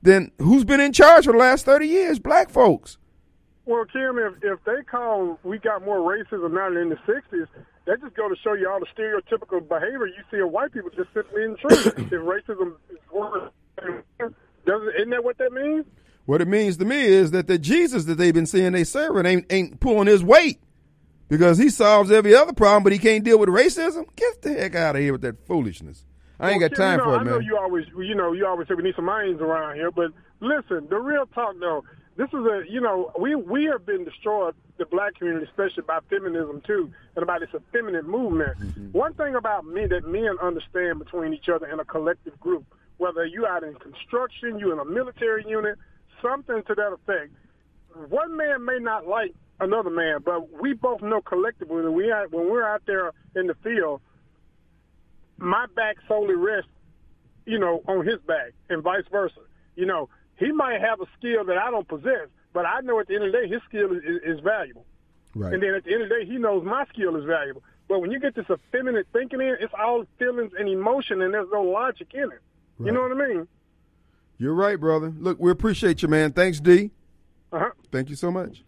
[0.01, 2.19] Then who's been in charge for the last 30 years?
[2.19, 2.97] Black folks."
[3.65, 7.47] Well, Kim, if if they call we got more racism now than in the '60s,
[7.85, 10.89] that just go to show you all the stereotypical behavior you see of white people
[10.95, 11.87] just simply in truth.
[11.97, 13.51] if racism is worse,
[14.67, 15.85] doesn't isn't that what that means?
[16.25, 19.25] What it means to me is that the Jesus that they've been seeing they serving
[19.25, 20.59] ain't ain't pulling his weight.
[21.29, 24.05] because he solves every other problem, but he can't deal with racism.
[24.15, 26.05] Get the heck out of here with that foolishness.
[26.39, 27.27] I ain't Well, got time you know, for it, man.
[27.27, 29.89] I know you always, you know, you always say we need some minds around here,
[29.91, 31.83] but listen, the real talk though,
[32.15, 35.99] this is a, you know, we we have been destroyed, the black community, especially by
[36.09, 38.57] feminism too, and about this effeminate movement.
[38.59, 38.91] Mm-hmm.
[38.91, 42.65] One thing about me that men understand between each other in a collective group,
[42.97, 45.77] whether you're out in construction, you're in a military unit,
[46.21, 47.31] something to that effect.
[48.09, 52.27] One man may not like another man, but we both know collectively that we are,
[52.27, 54.01] when we're out there in the field,
[55.37, 56.69] my back solely rests,
[57.45, 59.39] you know, on his back and vice versa.
[59.75, 63.07] You know, he might have a skill that I don't possess, but I know at
[63.07, 64.85] the end of the day his skill is, is, is valuable.
[65.35, 65.53] Right.
[65.53, 67.63] And then at the end of the day, he knows my skill is valuable.
[67.87, 71.49] But when you get this effeminate thinking in, it's all feelings and emotion, and there's
[71.51, 72.41] no logic in it.
[72.79, 73.47] You know what I mean?
[74.37, 75.13] You're right, brother.
[75.17, 76.31] Look, we appreciate you, man.
[76.31, 76.91] Thanks, D.
[77.51, 77.71] Uh-huh.
[77.91, 78.63] Thank you so much.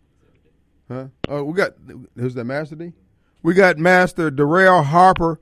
[0.87, 1.07] Huh?
[1.27, 1.73] Oh, we got
[2.15, 2.93] who's that, Master D?
[3.43, 5.39] We got Master Darrell Harper.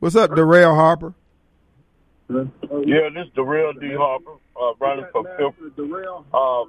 [0.00, 1.14] What's up, Darrell Harper?
[2.28, 5.78] Yeah, this is the real D Harper, uh, running for fifth
[6.34, 6.64] uh,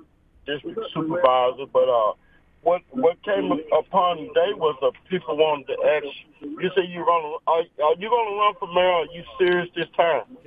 [0.45, 1.65] district supervisor.
[1.73, 2.13] But uh,
[2.61, 6.05] what what came upon today was uh, people wanted to ask.
[6.41, 8.85] You say you gonna are, are you gonna run for mayor?
[8.85, 10.37] Are you serious this time?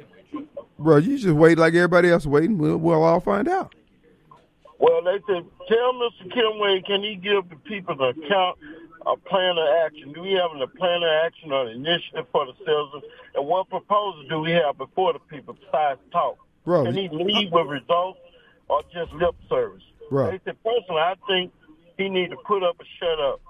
[0.78, 2.58] Bro, you just wait like everybody else waiting.
[2.58, 3.74] We'll, we'll all find out.
[4.78, 6.32] Well, they said, tell Mr.
[6.32, 8.58] Kim Wade, can he give the people the account,
[9.06, 10.12] a plan of action?
[10.12, 13.04] Do we have a plan of action or an initiative for the citizens?
[13.34, 16.36] And what proposal do we have before the people besides talk?
[16.64, 18.18] Bro, Can he lead with results
[18.68, 19.82] or just lip service?
[20.10, 20.32] Bro.
[20.32, 21.52] They said, personally, I think
[21.96, 23.40] he need to put up or shut up.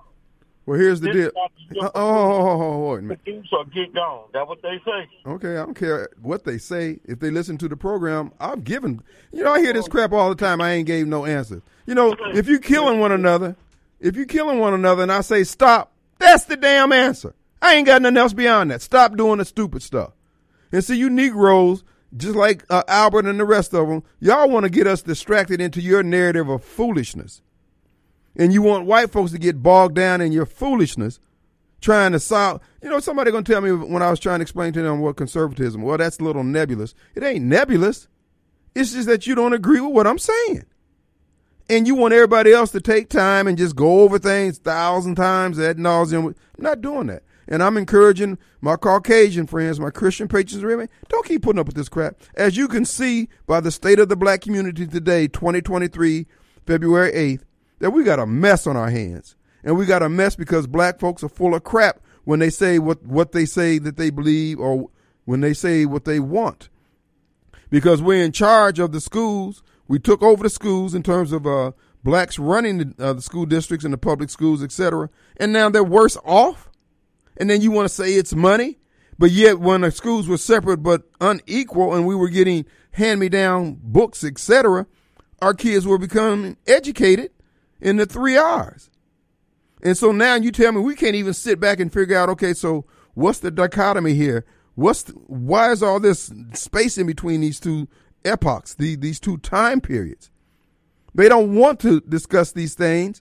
[0.65, 1.27] Well, here's the This deal.
[1.27, 1.53] is not
[1.93, 3.25] the Oh, oh, oh, oh, oh, wait a minute.
[3.25, 4.29] Produce or get gone.
[4.33, 5.09] That's what they say.
[5.27, 7.01] Okay, I don't care what they say.
[7.05, 9.03] If they listen to the program, I've given.
[9.33, 10.61] You know, I hear this crap all the time.
[10.61, 11.63] I ain't gave no answer.
[11.87, 13.57] You know, if you killing one another,
[13.99, 17.35] if you killing one another, and I say stop, that's the damn answer.
[17.61, 18.83] I ain't got nothing else beyond that.
[18.83, 20.13] Stop doing the stupid stuff.
[20.71, 21.85] And see, you Negroes,
[22.17, 25.61] just like uh, Albert and the rest of them, y'all want to get us distracted
[25.61, 27.43] into your narrative of foolishness,
[28.37, 31.21] and you want white folks to get bogged down in your foolishness
[31.83, 32.63] trying to solve.
[32.83, 35.17] You know, somebody gonna tell me when I was trying to explain to them what
[35.17, 35.83] conservatism.
[35.83, 36.95] Well, that's a little nebulous.
[37.15, 38.09] It ain't nebulous.
[38.75, 40.65] It's just that you don't agree with what I'm saying,
[41.69, 45.61] and you want everybody else to take time and just go over things thousand times
[45.61, 46.29] ad nauseum.
[46.29, 51.43] I'm not doing that, and I'm encouraging my Caucasian friends, my Christian really, don't keep
[51.43, 52.17] putting up with this crap.
[52.35, 56.27] As you can see by the state of the black community today, 2023,
[56.65, 57.43] February 8th,
[57.83, 61.01] that we got a mess on our hands and we got a mess because black
[61.01, 64.61] folks are full of crap when they say what, what they say that they believe
[64.61, 64.89] or
[65.25, 66.69] when they say what they want.
[67.71, 69.65] Because we're in charge of the schools.
[69.89, 71.73] We took over the schools in terms of uh,
[72.05, 75.11] blacks running the, uh, the school districts and the public schools, etc.
[75.39, 76.71] And now they're worse off.
[77.37, 78.79] And then you want to say it's money.
[79.19, 84.23] But yet when the schools were separate but unequal and we were getting hand-me-down books,
[84.23, 84.87] etc.,
[85.41, 87.33] our kids were becoming educated
[87.83, 88.89] in the three R's.
[89.83, 92.55] And so now you tell me we can't even sit back and figure out, okay,
[92.55, 94.47] so what's the dichotomy here?
[94.77, 97.89] What's the, why is all this space in between these two
[98.25, 100.31] epochs, the, these two time periods?
[101.15, 103.21] They don't want to discuss these things,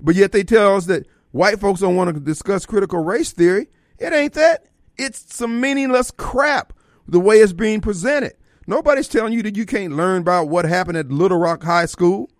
[0.00, 3.68] but yet they tell us that white folks don't want to discuss critical race theory.
[3.98, 4.66] It ain't that.
[4.96, 6.72] It's some meaningless crap
[7.06, 8.32] the way it's being presented.
[8.66, 12.30] Nobody's telling you that you can't learn about what happened at Little Rock High School.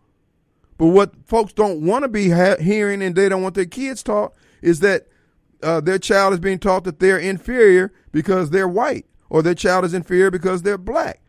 [0.80, 4.02] But what folks don't want to be ha- hearing and they don't want their kids
[4.02, 5.08] taught is that
[5.62, 9.84] uh, their child is being taught that they're inferior because they're white or their child
[9.84, 11.20] is inferior because they're black.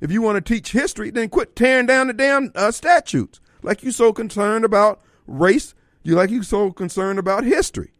[0.00, 3.40] If you want to teach history, then quit tearing down the damn uh, statutes.
[3.62, 7.92] Like you're so concerned about race, you like you so concerned about history.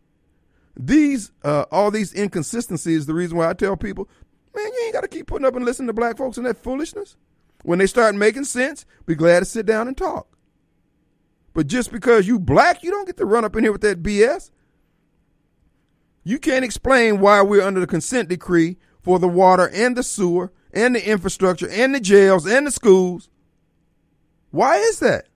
[0.75, 4.09] These, uh, all these inconsistencies, is the reason why I tell people,
[4.57, 6.57] man, you ain't got to keep putting up and listening to black folks and that
[6.57, 7.19] foolishness.
[7.63, 10.34] When they start making sense, be glad to sit down and talk.
[11.55, 14.03] But just because you black, you don't get to run up in here with that
[14.03, 14.51] BS.
[16.25, 20.53] You can't explain why we're under the consent decree for the water and the sewer
[20.73, 23.31] and the infrastructure and the jails and the schools.
[24.51, 25.29] Why is that?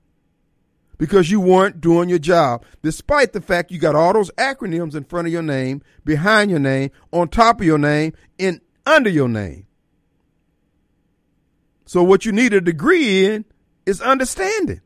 [0.97, 5.05] Because you weren't doing your job, despite the fact you got all those acronyms in
[5.05, 9.29] front of your name, behind your name, on top of your name, and under your
[9.29, 9.67] name.
[11.87, 13.45] So what you need a degree in
[13.87, 14.81] is understanding.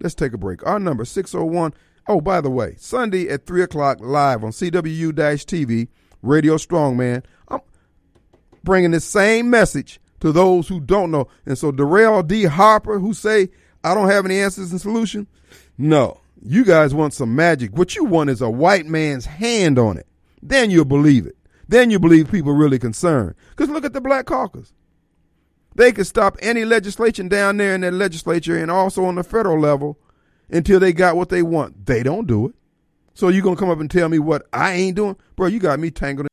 [0.00, 0.66] Let's take a break.
[0.66, 1.74] Our number 601.
[2.06, 5.88] Oh, by the way, Sunday at 3 o'clock live on CWU TV,
[6.22, 7.24] Radio Strongman.
[7.48, 7.60] I'm
[8.62, 11.28] bringing the same message to those who don't know.
[11.46, 12.44] And so Darrell D.
[12.44, 13.48] Harper, who say,
[13.82, 15.26] I don't have any answers and solution.
[15.78, 17.76] No, You guys want some magic.
[17.76, 20.06] What you want is a white man's hand on it.
[20.42, 21.36] Then you'll believe it.
[21.68, 23.34] Then you believe people really concerned.
[23.50, 24.74] Because look at the Black Caucus.
[25.74, 29.58] They could stop any legislation down there in their legislature and also on the federal
[29.58, 29.98] level
[30.48, 31.86] until they got what they want.
[31.86, 32.54] They don't do it.
[33.14, 35.16] So you gonna come up and tell me what I ain't doing?
[35.36, 36.28] Bro, you got me tangled.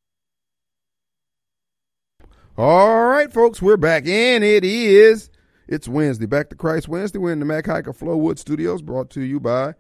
[2.57, 4.43] All right, folks, we're back in.
[4.43, 5.31] It is
[5.71, 6.25] it's Wednesday.
[6.25, 7.17] Back to Christ Wednesday.
[7.17, 9.73] We're in the Mac Haik of Flowood Studios, brought to you by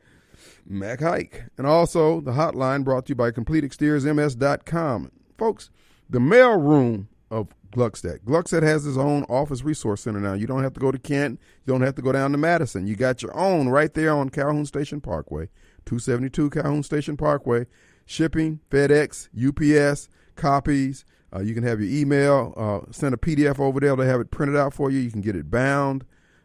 [0.65, 1.43] Mac Haik.
[1.57, 5.11] And also the hotline brought to you by CompleteExteriorsMS.com.
[5.37, 5.69] Folks,
[6.09, 8.19] the mail room of Gluckstadt.
[8.23, 10.33] Gluckstadt has his own office resource center now.
[10.33, 11.39] You don't have to go to Kent.
[11.65, 12.87] You don't have to go down to Madison.
[12.87, 15.47] You got your own right there on Calhoun Station Parkway,
[15.85, 17.65] 272 Calhoun Station Parkway.
[18.05, 21.05] Shipping, FedEx, UPS, copies.
[21.33, 23.95] Uh, you can have your email, uh, send a PDF over there.
[23.95, 24.99] They have it printed out for you.
[24.99, 26.03] You can get it bound,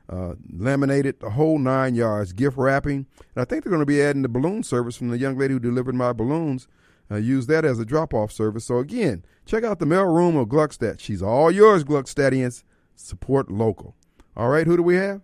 [0.09, 3.07] uh, laminated, the whole nine yards, gift wrapping.
[3.35, 5.55] And I think they're going to be adding the balloon service from the young lady
[5.55, 6.69] who delivered my balloons.
[7.11, 8.65] Uh, use that as a drop off service.
[8.65, 11.01] So, again, check out the mail room of Gluckstadt.
[11.01, 12.65] She's all yours, Gluckstadians.
[12.97, 13.95] Support local.
[14.37, 15.21] All right, who do we have?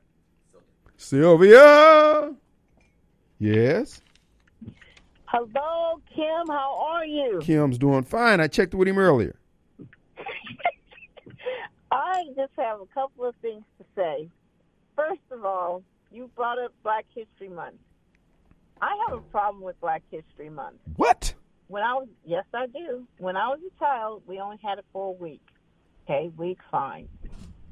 [0.96, 2.34] Sylvia.
[3.38, 4.00] Yes.
[5.24, 6.46] Hello, Kim.
[6.48, 7.40] How are you?
[7.42, 8.38] Kim's doing fine.
[8.40, 9.34] I checked with him earlier.
[11.90, 14.28] I just have a couple of things to say.
[14.94, 17.76] First of all, you brought up Black History Month.
[18.80, 20.76] I have a problem with Black History Month.
[20.96, 21.34] What?
[21.72, 23.06] When I was, yes, I do.
[23.16, 25.40] When I was a child, we only had it for a week.
[26.04, 27.08] Okay, week, fine.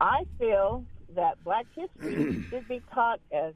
[0.01, 3.53] I feel that Black history should be taught as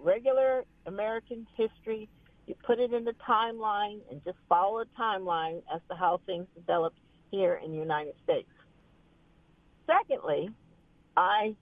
[0.00, 2.08] regular American history.
[2.48, 6.48] You put it in the timeline and just follow the timeline as to how things
[6.56, 6.98] developed
[7.30, 8.50] here in the United States.
[9.86, 10.50] Secondly,
[11.16, 11.54] I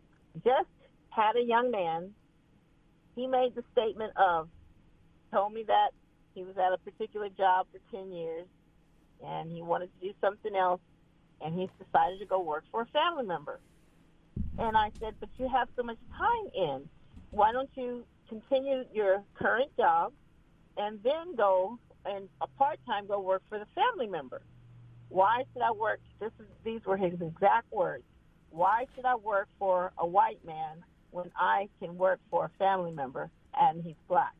[0.42, 0.70] just
[1.10, 2.14] had a young man.
[3.14, 4.48] He made the statement of,
[5.30, 5.90] told me that
[6.34, 8.46] he was at a particular job for 10 years
[9.24, 10.80] and he wanted to do something else
[11.40, 13.60] and he's decided to go work for a family member.
[14.58, 16.88] And I said, but you have so much time in.
[17.30, 20.12] Why don't you continue your current job
[20.76, 24.42] and then go and a part-time go work for the family member?
[25.08, 26.00] Why should I work?
[26.20, 28.04] This is, these were his exact words.
[28.50, 32.92] Why should I work for a white man when I can work for a family
[32.92, 34.34] member and he's black?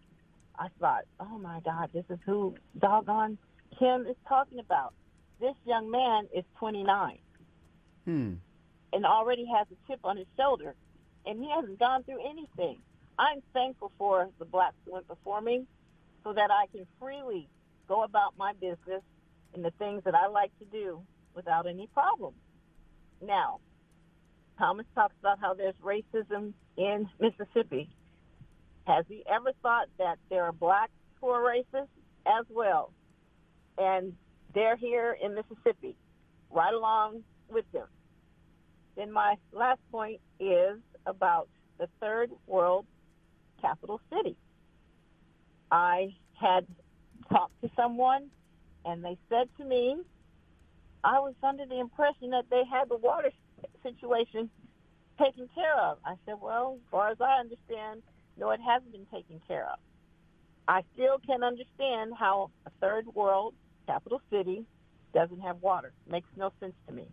[0.62, 3.36] I thought, oh my God, this is who doggone
[3.80, 4.94] Kim is talking about.
[5.40, 7.18] This young man is 29
[8.04, 8.34] Hmm.
[8.92, 10.76] and already has a chip on his shoulder,
[11.26, 12.78] and he hasn't gone through anything.
[13.18, 15.66] I'm thankful for the blacks who went before me
[16.22, 17.48] so that I can freely
[17.88, 19.02] go about my business
[19.54, 21.02] and the things that I like to do
[21.34, 22.34] without any problem.
[23.20, 23.58] Now,
[24.58, 27.90] Thomas talks about how there's racism in Mississippi.
[28.87, 31.89] Has he ever thought that there are blacks who are racist
[32.26, 32.93] as well?
[33.78, 34.14] And
[34.55, 35.97] they're here in Mississippi,
[36.51, 37.87] right along with them.
[38.97, 42.87] Then my last point is about the third world
[43.61, 44.37] capital city.
[45.70, 46.66] I had
[47.30, 48.30] talked to someone
[48.85, 49.97] and they said to me,
[51.05, 53.30] I was under the impression that they had the water
[53.83, 54.51] situation
[55.18, 55.99] taken care of.
[56.05, 58.03] I said, well, as far as I understand,
[58.39, 59.78] no, it hasn't been taken care of.
[60.68, 63.55] I still can't understand how a third world
[63.87, 64.64] capital city
[65.12, 65.93] doesn't have water.
[66.09, 67.07] Makes no sense to me.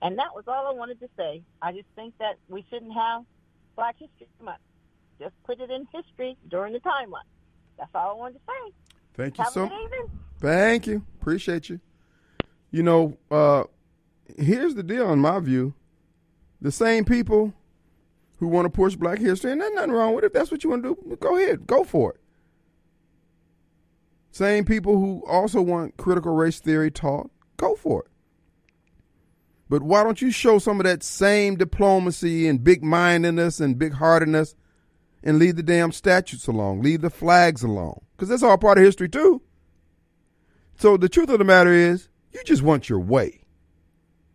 [0.00, 1.42] And that was all I wanted to say.
[1.60, 3.24] I just think that we shouldn't have
[3.76, 4.58] Black History Month.
[5.20, 7.26] Just put it in history during the timeline.
[7.78, 8.72] That's all I wanted to say.
[9.14, 9.72] Thank you Have so much.
[10.40, 11.04] Thank you.
[11.20, 11.80] Appreciate you.
[12.70, 13.64] You know, uh,
[14.38, 15.74] here's the deal in my view.
[16.60, 17.52] The same people
[18.38, 20.28] who want to push black history, and there's nothing wrong with it.
[20.28, 21.66] If that's what you want to do, go ahead.
[21.66, 22.20] Go for it.
[24.30, 28.10] Same people who also want critical race theory taught, go for it.
[29.68, 33.94] But why don't you show some of that same diplomacy and big mindedness and big
[33.94, 34.54] heartedness
[35.22, 38.00] and leave the damn statutes alone, leave the flags alone?
[38.16, 39.42] Because that's all part of history, too.
[40.78, 43.40] So the truth of the matter is, you just want your way.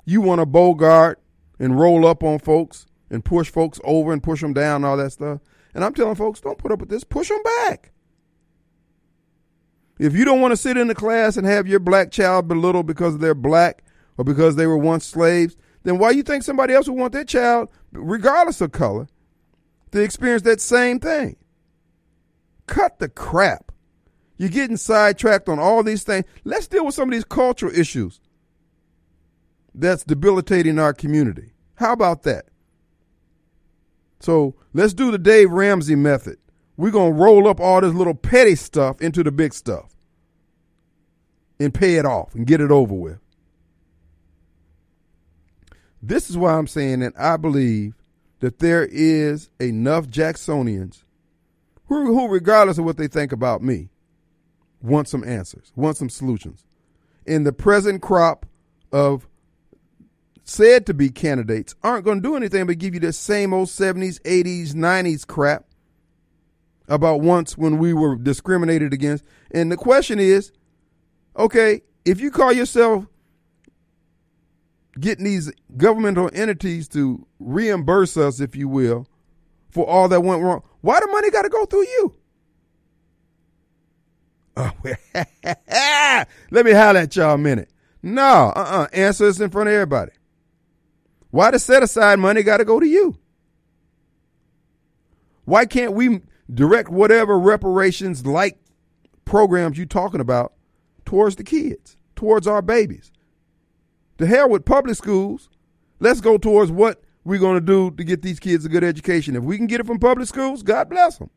[0.06, 1.22] You want to bogart
[1.58, 4.98] and roll up on folks and push folks over and push them down and all
[4.98, 5.40] that stuff.
[5.76, 7.04] And I'm telling folks, don't put up with this.
[7.04, 7.92] Push them back.
[10.00, 12.88] If you don't want to sit in the class and have your black child belittled
[12.88, 13.84] because they're black
[14.18, 17.24] or because they were once slaves, then why you think somebody else would want their
[17.24, 19.08] child, regardless of color,
[19.92, 21.36] to experience that same thing?
[22.66, 23.72] Cut the crap.
[24.38, 26.26] You're getting sidetracked on all these things.
[26.46, 28.20] Let's deal with some of these cultural issues
[29.76, 31.54] that's debilitating our community.
[31.76, 32.46] How about that?
[34.24, 36.38] So let's do the Dave Ramsey method.
[36.78, 39.94] we're going to roll up all this little petty stuff into the big stuff
[41.60, 43.20] and pay it off and get it over with.
[46.02, 47.96] This is why I'm saying that I believe
[48.40, 51.04] that there is enough Jacksonians
[51.88, 53.90] who, who, regardless of what they think about me,
[54.82, 56.64] want some answers, want some solutions.
[57.26, 58.46] In the present crop
[58.90, 59.28] of
[60.44, 63.70] said to be candidates aren't going to do anything but give you the same old
[63.70, 65.66] 70s, 80s, 90s crap
[66.88, 69.24] about once when we were discriminated against.
[69.52, 70.52] And the question is
[71.38, 73.08] okay, if you call yourself
[75.00, 79.08] getting these governmental entities to reimburse us, if you will,
[79.70, 82.16] for all that went wrong, why the money got to go through you?
[84.56, 84.72] Oh,
[86.52, 87.70] let me holler at y'all a minute.
[88.04, 88.88] No, uh-uh.
[88.94, 90.12] Answer this in front of everybody.
[91.34, 93.18] Why the set aside money got to go to you?
[95.46, 96.22] Why can't we
[96.54, 98.60] direct whatever reparations like
[99.26, 100.54] programs you talking about
[101.06, 103.12] towards the kids, towards our babies?
[104.18, 105.50] The hell with public schools.
[106.00, 109.36] Let's go towards what we're going to do to get these kids a good education.
[109.36, 111.32] If we can get it from public schools, God bless them.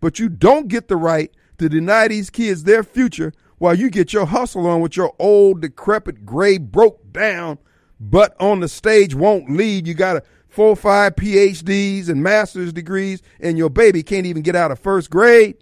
[0.00, 4.14] But you don't get the right to deny these kids their future while you get
[4.14, 7.58] your hustle on with your old, decrepit, gray, broke down,
[8.00, 9.86] but on the stage won't lead.
[9.86, 14.42] You got a four or five PhDs and master's degrees, and your baby can't even
[14.42, 15.56] get out of first grade.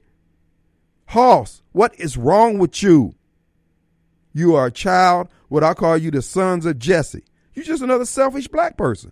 [1.06, 3.14] Hoss, what is wrong with you?
[4.32, 7.24] You are a child, what I call you the sons of Jesse.
[7.54, 9.10] You're just another selfish black person.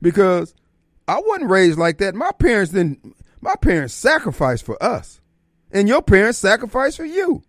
[0.00, 0.54] Because
[1.08, 2.14] I wasn't raised like that.
[2.14, 5.20] My parents didn't my parents sacrificed for us.
[5.70, 7.42] And your parents sacrificed for you.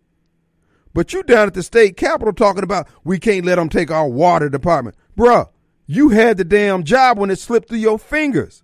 [0.94, 4.08] But you down at the state capitol talking about we can't let them take our
[4.08, 4.96] water department.
[5.18, 5.50] Bruh,
[5.86, 8.64] you had the damn job when it slipped through your fingers.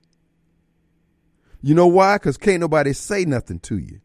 [1.62, 2.18] You know why?
[2.18, 4.02] Because can't nobody say nothing to you.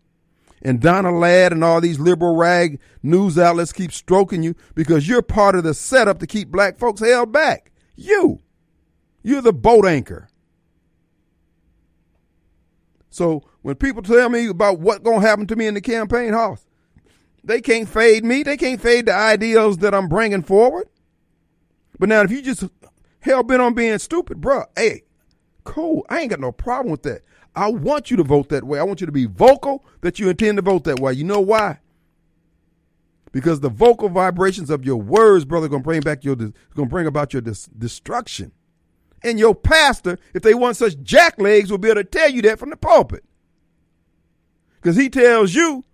[0.62, 5.22] And Donna Ladd and all these liberal rag news outlets keep stroking you because you're
[5.22, 7.72] part of the setup to keep black folks held back.
[7.96, 8.40] You.
[9.22, 10.28] You're the boat anchor.
[13.10, 16.32] So when people tell me about what's going to happen to me in the campaign
[16.32, 16.64] house,
[17.45, 18.43] they can't fade me.
[18.43, 20.88] They can't fade the ideals that I'm bringing forward.
[21.99, 22.64] But now, if you just
[23.20, 25.03] hell bent on being stupid, bruh, hey,
[25.64, 26.05] cool.
[26.09, 27.22] I ain't got no problem with that.
[27.55, 28.78] I want you to vote that way.
[28.78, 31.12] I want you to be vocal that you intend to vote that way.
[31.12, 31.80] You know why?
[33.32, 37.32] Because the vocal vibrations of your words, brother, to bring back your to bring about
[37.32, 38.53] your dis- destruction.
[39.22, 42.59] And your pastor, if they want such jacklegs, will be able to tell you that
[42.59, 43.24] from the pulpit.
[44.80, 45.84] Because he tells you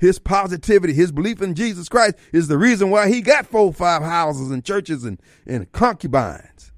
[0.00, 4.02] his positivity, his belief in Jesus Christ is the reason why he got four, five
[4.02, 6.72] houses and churches and, and concubines.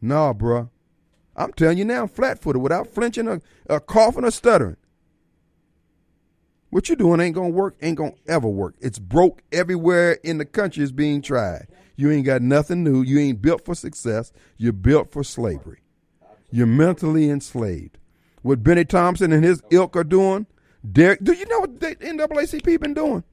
[0.00, 0.70] Nah, bruh.
[1.36, 4.78] I'm telling you now, flat footed, without flinching or, or coughing or stuttering.
[6.70, 8.74] What you're doing ain't gonna work, ain't gonna ever work.
[8.80, 11.68] It's broke everywhere in the country is being tried.
[11.96, 13.02] You ain't got nothing new.
[13.02, 14.32] You ain't built for success.
[14.56, 15.80] You're built for slavery.
[16.50, 17.98] You're mentally enslaved.
[18.42, 20.46] What Bennie Thompson and his ilk are doing,
[20.92, 23.24] Derek, do you know what the NAACP been doing?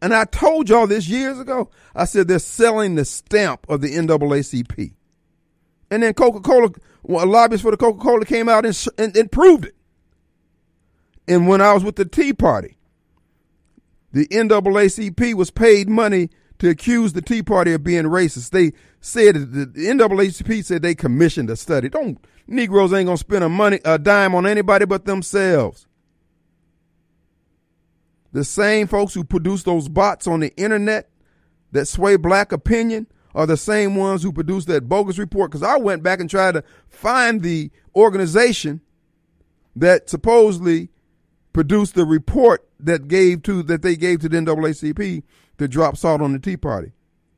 [0.00, 1.70] And I told y'all this years ago.
[1.94, 4.92] I said they're selling the stamp of the NAACP.
[5.90, 6.70] And then Coca Cola,
[7.02, 9.74] well, lobbyists for the Coca Cola came out and, and, and proved it.
[11.26, 12.78] And when I was with the Tea Party,
[14.12, 18.50] the NAACP was paid money to accuse the Tea Party of being racist.
[18.50, 21.88] They said the NAACP said they commissioned a study.
[21.88, 22.18] Don't
[22.48, 25.86] Negroes ain't gonna spend a money a dime on anybody but themselves.
[28.32, 31.10] The same folks who produce those bots on the internet
[31.72, 35.50] that sway black opinion are the same ones who produced that bogus report.
[35.50, 38.80] Because I went back and tried to find the organization
[39.76, 40.88] that supposedly
[41.52, 45.22] produced the report that gave to that they gave to the NAACP
[45.58, 46.92] to drop salt on the Tea Party,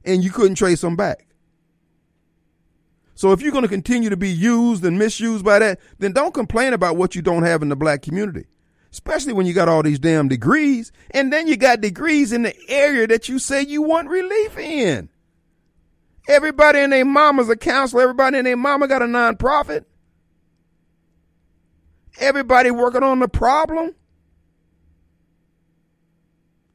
[0.05, 1.27] and you couldn't trace them back.
[3.21, 6.33] So if you're going to continue to be used and misused by that, then don't
[6.33, 8.47] complain about what you don't have in the black community.
[8.91, 12.57] Especially when you got all these damn degrees, and then you got degrees in the
[12.71, 15.11] area that you say you want relief in.
[16.31, 18.05] Everybody and their mama's a counselor.
[18.05, 19.85] Everybody and their mama got a nonprofit.
[22.21, 23.95] Everybody working on the problem.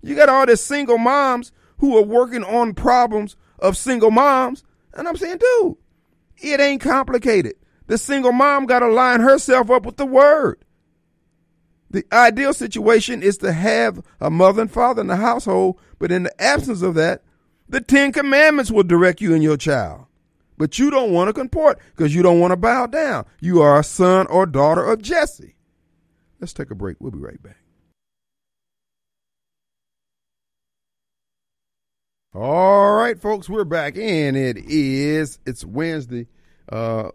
[0.03, 4.63] You got all these single moms who are working on problems of single moms.
[4.93, 5.77] And I'm saying, dude,
[6.37, 7.55] it ain't complicated.
[7.87, 10.63] The single mom got to line herself up with the word.
[11.91, 16.23] The ideal situation is to have a mother and father in the household, but in
[16.23, 17.21] the absence of that,
[17.69, 20.05] the Ten Commandments will direct you and your child.
[20.57, 23.25] but you don't want to comport because you don't want to bow down.
[23.39, 25.55] You are a son or daughter of Jesse.
[26.39, 26.97] Let's take a break.
[26.99, 27.57] We'll be right back.
[32.35, 36.27] All right, folks, we're back, and it is it's Wednesday.
[36.69, 37.11] Uh,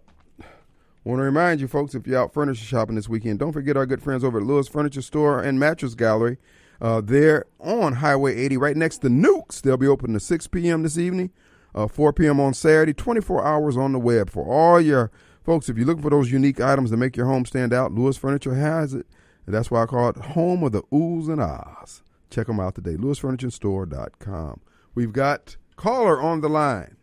[1.05, 3.85] want to remind you, folks, if you're out furniture shopping this weekend, don't forget our
[3.85, 6.39] good friends over at Lewis Furniture Store and Mattress Gallery.
[6.81, 9.61] Uh, they're on Highway 80, right next to Nukes.
[9.61, 10.85] They'll be open to 6 p.m.
[10.85, 11.33] this evening,
[11.75, 12.41] uh, 4 p.m.
[12.41, 15.11] on Saturday, 24 hours on the web for all your
[15.45, 15.68] folks.
[15.68, 18.55] If you're looking for those unique items to make your home stand out, Lewis Furniture
[18.55, 19.05] has it.
[19.47, 22.03] That's why I call it home of the oohs and ahs.
[22.31, 24.61] Check them out today, lewisfurniturestore.com.
[24.95, 26.97] We've got caller on the line.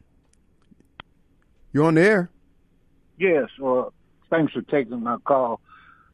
[1.73, 2.29] You're on the air.
[3.17, 3.85] Yes, uh,
[4.29, 5.59] thanks for taking my call.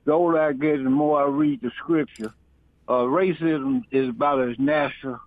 [0.05, 2.33] The older I get, the more I read the scripture.
[2.87, 5.19] Uh, racism is about as natural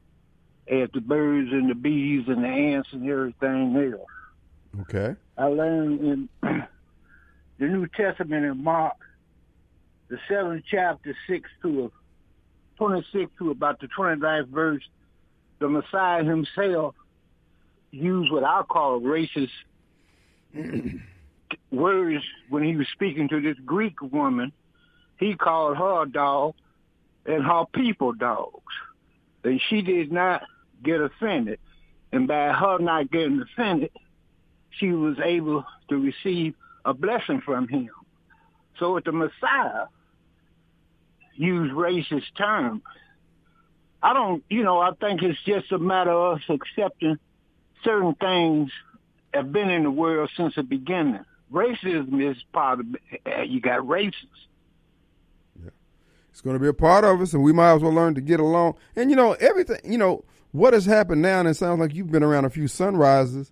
[0.68, 4.80] as the birds and the bees and the ants and everything else.
[4.82, 5.16] Okay.
[5.38, 6.28] I learned in
[7.58, 8.96] the New Testament in Mark,
[10.08, 11.90] the seventh chapter, six to
[12.76, 14.82] twenty-six to about the 29th verse,
[15.58, 16.94] the Messiah himself
[17.90, 19.50] used what I call racist
[21.70, 24.52] words when he was speaking to this Greek woman.
[25.18, 26.54] He called her a dog
[27.24, 28.62] and her people dogs.
[29.44, 30.42] And she did not
[30.84, 31.58] get offended.
[32.12, 33.90] And by her not getting offended,
[34.70, 36.54] she was able to receive
[36.84, 37.90] a blessing from him.
[38.78, 39.86] So if the Messiah
[41.34, 42.82] used racist terms,
[44.06, 47.18] I don't, you know, I think it's just a matter of accepting
[47.82, 48.70] certain things
[49.34, 51.24] have been in the world since the beginning.
[51.52, 53.48] Racism is part of it.
[53.48, 54.28] You got racists.
[55.60, 55.70] Yeah.
[56.30, 58.20] It's going to be a part of us, and we might as well learn to
[58.20, 58.76] get along.
[58.94, 59.80] And you know, everything.
[59.82, 62.68] You know what has happened now, and it sounds like you've been around a few
[62.68, 63.50] sunrises.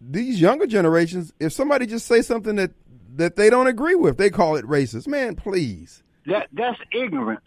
[0.00, 2.70] These younger generations, if somebody just say something that
[3.16, 5.08] that they don't agree with, they call it racist.
[5.08, 6.04] Man, please.
[6.26, 7.42] That that's ignorance.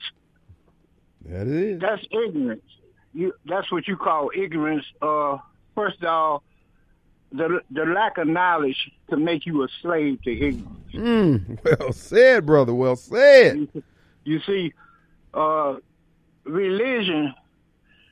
[1.25, 1.79] That is.
[1.79, 2.61] That's ignorance.
[3.13, 4.85] You that's what you call ignorance.
[5.01, 5.37] Uh,
[5.75, 6.43] first of all,
[7.31, 10.93] the the lack of knowledge to make you a slave to ignorance.
[10.93, 12.73] Mm, well said, brother.
[12.73, 13.67] Well said.
[14.23, 14.73] You see,
[15.33, 15.75] uh,
[16.45, 17.33] religion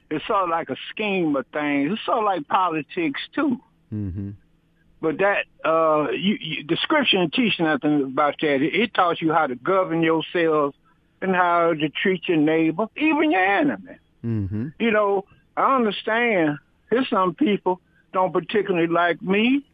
[0.09, 1.93] is sort of like a scheme of things.
[1.93, 3.61] It's sort of like politics too.
[3.93, 4.31] Mm-hmm.
[5.01, 8.61] But that uh, you, you, the scripture didn't teach nothing about that.
[8.61, 10.75] It, it taught you how to govern yourself
[11.21, 13.97] and how to treat your neighbor, even your enemy.
[14.25, 14.67] Mm-hmm.
[14.79, 16.57] You know, I understand.
[16.89, 17.79] There's some people
[18.13, 19.65] don't particularly like me,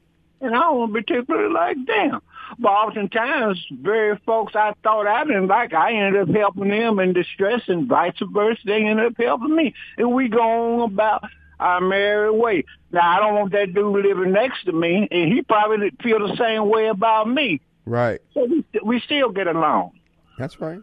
[0.42, 2.22] and I don't particularly like them.
[2.60, 7.14] But oftentimes, very folks I thought I didn't like, I ended up helping them in
[7.14, 9.74] distress, and vice versa, they ended up helping me.
[9.98, 11.24] And we go on about
[11.60, 12.64] our merry way.
[12.92, 16.38] Now, I don't want that dude living next to me, and he probably feel the
[16.38, 17.60] same way about me.
[17.86, 18.22] Right.
[18.34, 19.92] So we, we still get along.
[20.38, 20.80] That's right.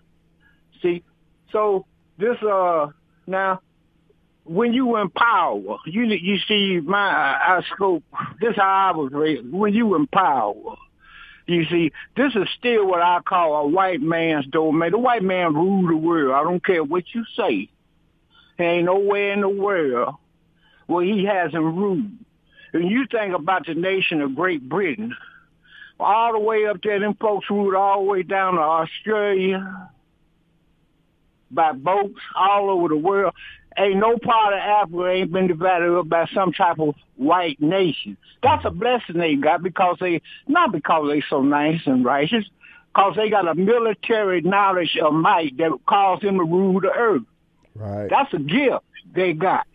[0.85, 1.03] See,
[1.51, 1.87] so
[2.19, 2.89] this uh
[3.27, 3.61] now
[4.45, 8.05] when you in power, you you see my I scope.
[8.41, 9.51] This how I was raised.
[9.51, 10.77] When you in power,
[11.47, 14.91] you see this is still what I call a white man's domain.
[14.91, 16.33] The white man rule the world.
[16.35, 17.71] I don't care what you say.
[18.59, 20.17] There ain't nowhere in the world
[20.87, 22.13] where he hasn't ruled.
[22.75, 25.17] And you think about the nation of Great Britain,
[25.99, 29.91] all the way up there, them folks ruled all the way down to Australia,
[31.55, 33.35] by boats all over the world.
[33.77, 38.17] Ain't no part of Africa ain't been divided up by some type of white nation.
[38.43, 42.45] That's a blessing they got because they, not because they so nice and righteous,
[42.89, 47.23] because they got a military knowledge of might that caused them to rule the earth.
[47.75, 48.09] Right.
[48.09, 49.67] That's a gift they got.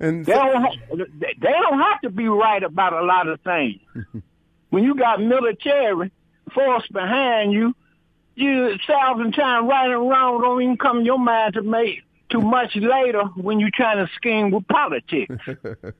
[0.00, 3.80] And they don't, they don't have to be right about a lot of things.
[4.70, 6.10] when you got military
[6.52, 7.74] force behind you,
[8.34, 12.02] you a thousand times right and wrong don't even come in your mind to make
[12.30, 15.34] too much later when you're trying to scheme with politics.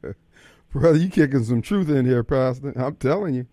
[0.73, 2.73] Brother, you kicking some truth in here, Pastor.
[2.77, 3.47] I'm telling you.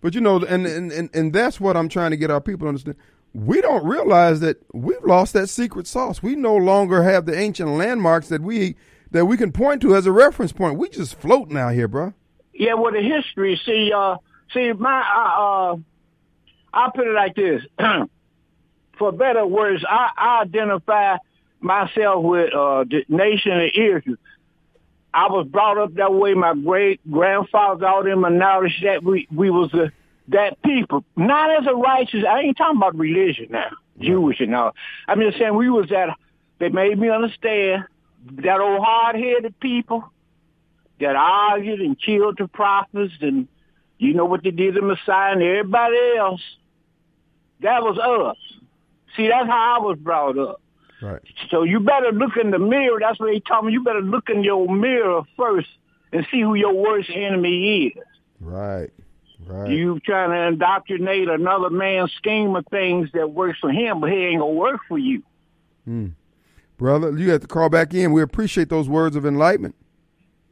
[0.00, 2.66] But you know, and, and, and, and that's what I'm trying to get our people
[2.66, 2.96] to understand.
[3.34, 6.22] We don't realize that we've lost that secret sauce.
[6.22, 8.76] We no longer have the ancient landmarks that we
[9.10, 10.78] that we can point to as a reference point.
[10.78, 12.14] We just floating out here, bro.
[12.52, 13.60] Yeah, well, the history.
[13.64, 14.16] See, uh,
[14.52, 15.76] see, my, uh, uh
[16.76, 17.62] I'll put it like this.
[18.98, 21.16] For better words, I, I identify
[21.60, 24.16] myself with uh, the nation of Israel.
[25.12, 26.34] I was brought up that way.
[26.34, 29.90] My great grandfathers, all them acknowledged that we we was a,
[30.28, 32.24] that people, not as a righteous.
[32.28, 34.72] I ain't talking about religion now, Jewish and all.
[35.08, 36.10] I'm just saying we was that.
[36.58, 37.84] They made me understand
[38.42, 40.04] that old hard headed people
[41.00, 43.48] that argued and killed the prophets and
[43.98, 46.42] You know what they did to Messiah and everybody else?
[47.60, 48.36] That was us.
[49.16, 50.60] See, that's how I was brought up.
[51.02, 51.20] Right.
[51.50, 52.98] So you better look in the mirror.
[53.00, 53.72] That's what he told me.
[53.72, 55.68] You better look in your mirror first
[56.12, 58.04] and see who your worst enemy is.
[58.40, 58.90] Right.
[59.46, 59.70] Right.
[59.70, 64.16] You trying to indoctrinate another man's scheme of things that works for him, but he
[64.16, 65.22] ain't gonna work for you.
[65.86, 66.12] Mm.
[66.78, 68.12] Brother, you have to call back in.
[68.12, 69.74] We appreciate those words of enlightenment.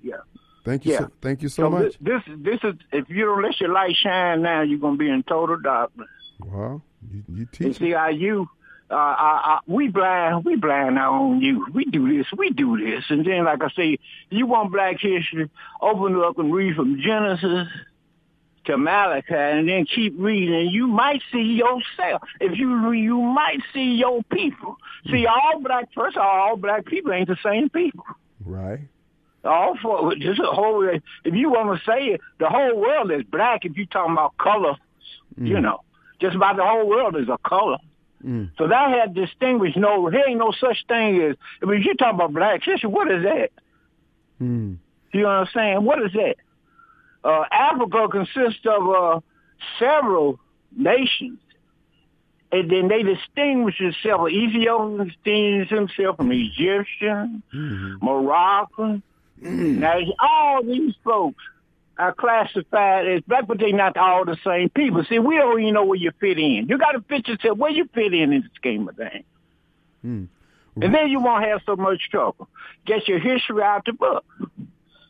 [0.03, 0.17] Yeah.
[0.65, 0.93] Thank you.
[0.93, 0.99] Yeah.
[1.01, 1.99] So, thank you so, So much.
[2.01, 5.09] this, this this is if you don't let your light shine now, you're gonna be
[5.09, 6.09] in total darkness.
[6.41, 6.83] Wow.
[7.13, 7.79] You, you And teach.
[7.79, 8.49] see how you
[8.91, 11.69] uh, I, I, we blind, we blind our own youth.
[11.73, 13.99] We do this, we do this, and then like I say,
[14.29, 15.51] you want Black history,
[15.81, 17.67] open up and read from Genesis
[18.67, 22.23] to Malachi, and then keep reading, and you might see yourself.
[22.41, 24.77] If you read, you might see your people.
[25.11, 28.05] See, all black, first of all, all black people ain't the same people.
[28.45, 28.81] Right.
[29.45, 30.87] All for just a whole.
[30.89, 33.65] If you want to say it, the whole world is black.
[33.67, 34.77] If you talking about color,
[35.37, 35.81] you know,
[36.25, 37.77] just about the whole world is a color.
[38.25, 38.51] Mm.
[38.57, 39.77] So that had distinguished.
[39.77, 41.37] No, there ain't no such thing as.
[41.63, 42.89] I mean, you talk about black history.
[42.89, 43.51] What is that?
[44.41, 44.79] Mm.
[45.13, 45.85] You know what I'm saying?
[45.85, 46.37] What is that?
[47.23, 49.21] Uh, Africa consists of uh,
[49.79, 50.41] several
[50.75, 51.39] nations.
[52.51, 54.33] And then they distinguish themselves.
[54.33, 57.43] Ethiopia distinguishes himself from Egyptian,
[58.01, 59.03] Moroccan.
[59.41, 61.43] Now, all these folks
[61.99, 65.05] are classified as black, but they're not all the same people.
[65.09, 66.67] See, we don't even know where you fit in.
[66.69, 69.25] You got to fit yourself where you fit in in the scheme of things.
[70.05, 70.29] Mm.
[70.83, 72.49] And then you won't have so much trouble.
[72.85, 74.25] Get your history out the book.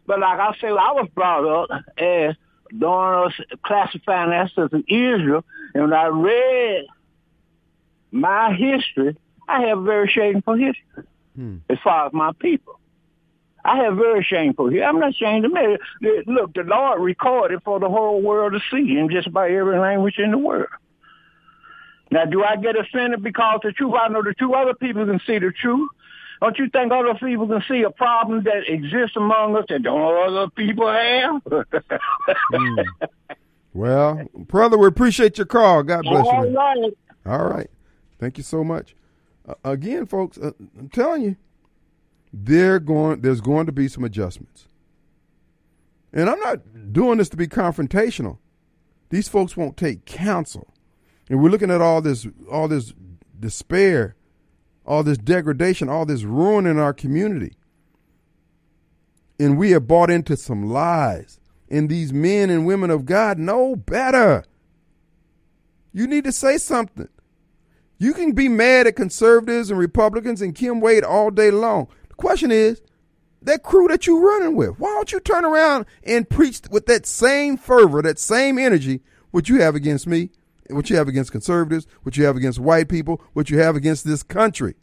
[0.06, 2.35] But like I say, I was brought up as
[2.77, 3.32] during us
[3.65, 5.44] classifying ourselves as Israel,
[5.74, 6.86] and when I read
[8.11, 9.16] my history,
[9.48, 11.05] I have a very shameful history
[11.36, 11.56] Hmm.
[11.69, 12.78] as far as my people.
[13.65, 14.85] I have very shameful history.
[14.85, 16.28] I'm not ashamed to admit it.
[16.28, 20.19] Look, the Lord recorded for the whole world to see in just by every language
[20.19, 20.69] in the world.
[22.11, 23.95] Now, do I get offended because the truth?
[24.01, 24.53] I know the truth.
[24.55, 25.89] Other people can see the truth.
[26.41, 30.28] Don't you think other people can see a problem that exists among us that don't
[30.28, 31.43] other people have?
[32.53, 32.85] Mm.
[33.74, 35.82] Well, brother, we appreciate your call.
[35.82, 36.57] God bless All you.
[36.57, 36.93] right.
[37.27, 37.69] All right.
[38.20, 38.95] Thank you so much.
[39.49, 41.36] Uh, again, folks, uh, I'm telling you,
[42.36, 43.20] they're going.
[43.20, 44.66] There's going to be some adjustments,
[46.12, 48.39] and I'm not doing this to be confrontational.
[49.11, 50.74] These folks won't take counsel,
[51.31, 52.93] and we're looking at all this, all this
[53.39, 54.16] despair,
[54.85, 57.55] all this degradation, all this ruin in our community,
[59.39, 61.39] and we have bought into some lies.
[61.70, 64.44] And these men and women of God know better.
[65.93, 67.09] You need to say something.
[67.98, 71.89] You can be mad at conservatives and Republicans and Kim Wade all day long.
[72.16, 72.82] Question is,
[73.43, 77.07] that crew that you're running with, why don't you turn around and preach with that
[77.07, 79.01] same fervor, that same energy,
[79.31, 80.31] what you have against me,
[80.70, 84.07] what you have against conservatives, what you have against white people, what you have against
[84.07, 84.74] this country.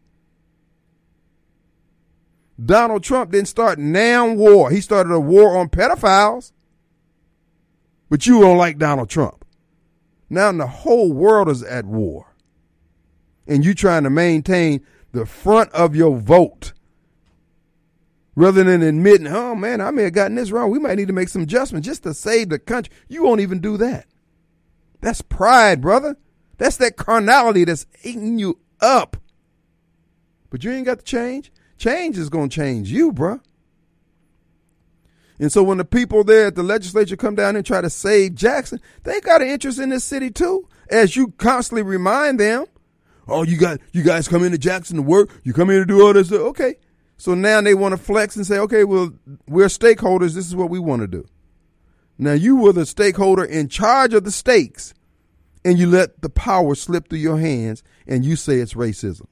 [2.64, 4.70] Donald Trump didn't start now war.
[4.70, 6.52] He started a war on pedophiles.
[8.10, 9.46] But you don't like Donald Trump.
[10.30, 12.36] Now the whole world is at war.
[13.48, 16.74] And you trying to maintain the front of your vote.
[18.36, 20.72] Rather than admitting, oh man, I may have gotten this wrong.
[20.72, 22.94] We might need to make some adjustments just to save the country.
[23.10, 24.06] You won't even do that.
[25.02, 26.16] That's pride, brother.
[26.58, 29.18] That's that carnality that's eating you up.
[30.50, 31.52] But you ain't got to change.
[31.78, 33.42] Change is going to change you, bruh.
[35.40, 38.36] And so when the people there at the legislature come down and try to save
[38.36, 40.70] Jackson, they got an interest in this city too.
[40.90, 42.66] As you constantly remind them,
[43.28, 46.06] oh, you got you guys come into Jackson to work, you come here to do
[46.06, 46.32] all this.
[46.32, 46.76] Okay.
[47.22, 49.12] So now they want to flex and say, okay, well,
[49.48, 50.34] we're stakeholders.
[50.34, 51.24] This is what we want to do.
[52.18, 54.96] Now you were the stakeholder in charge of the stakes,
[55.64, 59.28] and you let the power slip through your hands, and you say it's racism.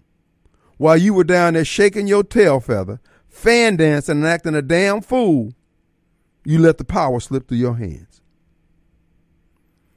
[0.77, 5.01] While you were down there shaking your tail feather, fan dancing and acting a damn
[5.01, 5.53] fool,
[6.45, 8.21] you let the power slip through your hands.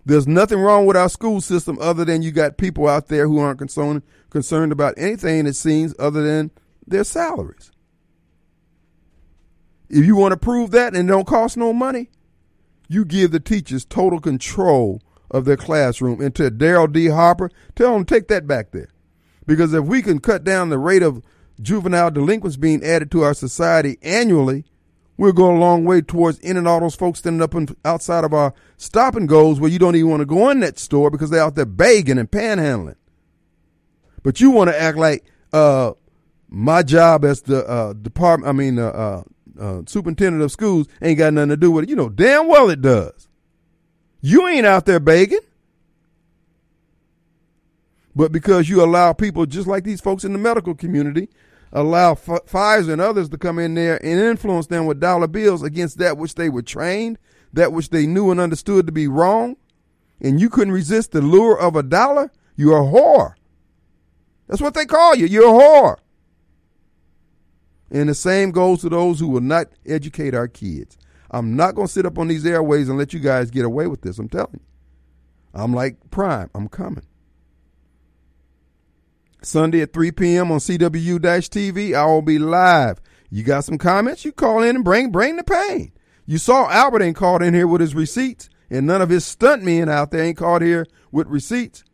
[0.06, 3.39] There's nothing wrong with our school system other than you got people out there who
[3.39, 6.51] aren't concerned concerned about anything it seems other than
[6.86, 7.70] their salaries.
[9.93, 12.09] If you want to prove that and it don't cost no money,
[12.89, 16.23] you give the teachers total control of their classroom.
[16.23, 17.09] And to Daryl D.
[17.09, 18.89] Harper, tell them take that back there.
[19.47, 21.23] Because if we can cut down the rate of
[21.60, 24.64] juvenile delinquents being added to our society annually,
[25.19, 28.32] we'll go a long way towards ending all those folks standing up in, outside of
[28.32, 31.28] our stop and goes where you don't even want to go in that store because
[31.28, 32.97] they're out there begging and panhandling.
[34.23, 35.93] But you want to act like uh,
[36.48, 39.23] my job as the uh, department, I mean, uh,
[39.59, 41.91] uh, superintendent of schools ain't got nothing to do with it.
[41.91, 43.29] You know damn well it does.
[44.20, 45.41] You ain't out there begging.
[48.15, 51.29] But because you allow people, just like these folks in the medical community,
[51.73, 55.62] allow F- Pfizer and others to come in there and influence them with dollar bills
[55.62, 57.19] against that which they were trained,
[57.53, 59.57] that which they knew and understood to be wrong,
[60.20, 63.35] and you couldn't resist the lure of a dollar, you're a whore.
[64.47, 65.27] That's what they call you.
[65.27, 65.97] You're a whore.
[67.93, 70.97] And the same goes to those who will not educate our kids.
[71.31, 73.86] I'm not going to sit up on these airways and let you guys get away
[73.86, 74.19] with this.
[74.19, 74.60] I'm telling you.
[75.55, 76.51] I'm like Prime.
[76.55, 77.05] I'm coming.
[79.43, 80.51] Sunday at 3 p.m.
[80.51, 83.01] on CW TV, I will be live.
[83.28, 84.24] You got some comments?
[84.24, 85.93] You call in and bring bring the pain.
[86.24, 89.62] You saw Albert ain't called in here with his receipts, and none of his stunt
[89.62, 91.85] men out there ain't called here with receipts.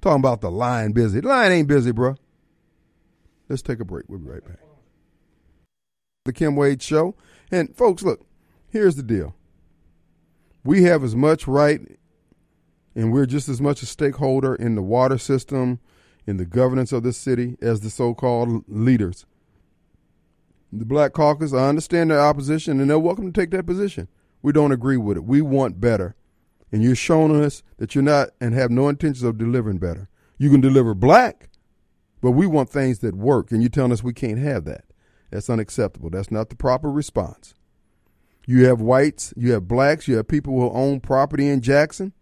[0.00, 1.20] Talking about the line busy.
[1.20, 2.16] The line ain't busy, bro.
[3.48, 4.06] Let's take a break.
[4.08, 4.58] We'll be right back.
[6.24, 7.16] The Kim Wade Show.
[7.50, 8.24] And folks, look,
[8.68, 9.34] here's the deal.
[10.64, 11.80] We have as much right,
[12.94, 15.80] and we're just as much a stakeholder in the water system,
[16.24, 19.26] in the governance of this city, as the so called leaders.
[20.72, 24.06] The Black Caucus, I understand their opposition, and they're welcome to take that position.
[24.42, 25.24] We don't agree with it.
[25.24, 26.14] We want better.
[26.70, 30.08] And you're showing us that you're not and have no intentions of delivering better.
[30.38, 31.50] You can deliver black,
[32.20, 34.84] but we want things that work, and you're telling us we can't have that.
[35.32, 36.10] That's unacceptable.
[36.10, 37.54] That's not the proper response.
[38.46, 42.12] You have whites, you have blacks, you have people who own property in Jackson.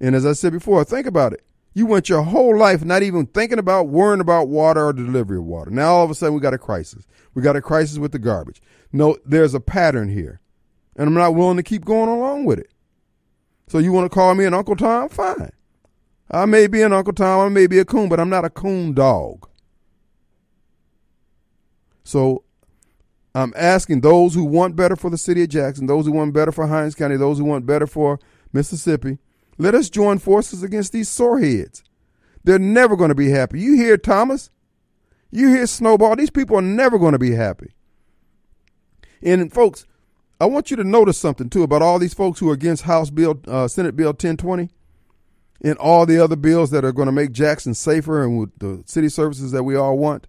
[0.00, 1.44] And as I said before, think about it.
[1.74, 5.44] You went your whole life not even thinking about worrying about water or delivery of
[5.44, 5.70] water.
[5.70, 7.06] Now all of a sudden we got a crisis.
[7.34, 8.62] We got a crisis with the garbage.
[8.90, 10.40] No, there's a pattern here.
[10.96, 12.70] And I'm not willing to keep going along with it.
[13.66, 15.08] So you want to call me an Uncle Tom?
[15.10, 15.52] Fine.
[16.30, 18.50] I may be an Uncle Tom, I may be a coon, but I'm not a
[18.50, 19.46] coon dog.
[22.04, 22.44] So
[23.34, 26.52] I'm asking those who want better for the city of Jackson, those who want better
[26.52, 28.20] for Hinds County, those who want better for
[28.52, 29.18] Mississippi,
[29.58, 31.82] let us join forces against these soreheads.
[32.44, 33.60] They're never going to be happy.
[33.60, 34.50] You hear Thomas?
[35.30, 36.16] You hear Snowball?
[36.16, 37.74] These people are never going to be happy.
[39.22, 39.86] And folks,
[40.40, 43.10] I want you to notice something too about all these folks who are against House
[43.10, 44.68] Bill, uh, Senate Bill 1020,
[45.62, 48.82] and all the other bills that are going to make Jackson safer and with the
[48.86, 50.26] city services that we all want.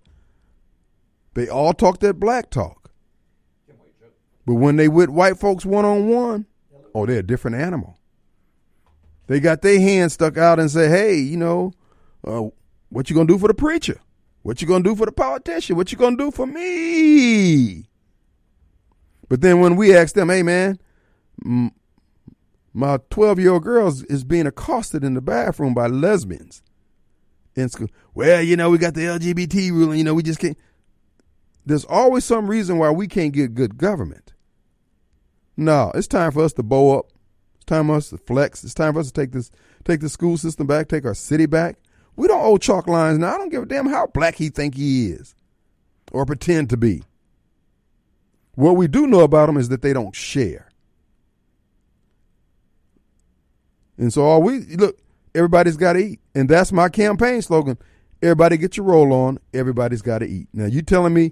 [1.35, 2.89] They all talk that black talk.
[4.45, 6.45] But when they with white folks one on one,
[6.93, 7.97] oh, they're a different animal.
[9.27, 11.73] They got their hands stuck out and say, "Hey, you know,
[12.23, 12.43] uh,
[12.89, 13.99] what you gonna do for the preacher?
[14.43, 15.75] What you gonna do for the politician?
[15.75, 17.85] What you gonna do for me?"
[19.27, 20.79] But then when we ask them, "Hey, man,
[22.71, 26.61] my twelve-year-old girl is being accosted in the bathroom by lesbians
[27.55, 29.97] in school," well, you know, we got the LGBT ruling.
[29.97, 30.57] You know, we just can't.
[31.65, 34.33] There's always some reason why we can't get good government.
[35.57, 37.11] No, it's time for us to bow up.
[37.55, 38.63] It's time for us to flex.
[38.63, 39.51] It's time for us to take this
[39.83, 41.77] take the school system back, take our city back.
[42.15, 43.35] We don't owe chalk lines now.
[43.35, 45.35] I don't give a damn how black he think he is
[46.11, 47.03] or pretend to be.
[48.55, 50.69] What we do know about them is that they don't share.
[53.97, 54.97] And so all we look,
[55.33, 56.19] everybody's got to eat.
[56.33, 57.77] And that's my campaign slogan.
[58.21, 59.39] Everybody get your roll on.
[59.53, 60.47] Everybody's got to eat.
[60.53, 61.31] Now you telling me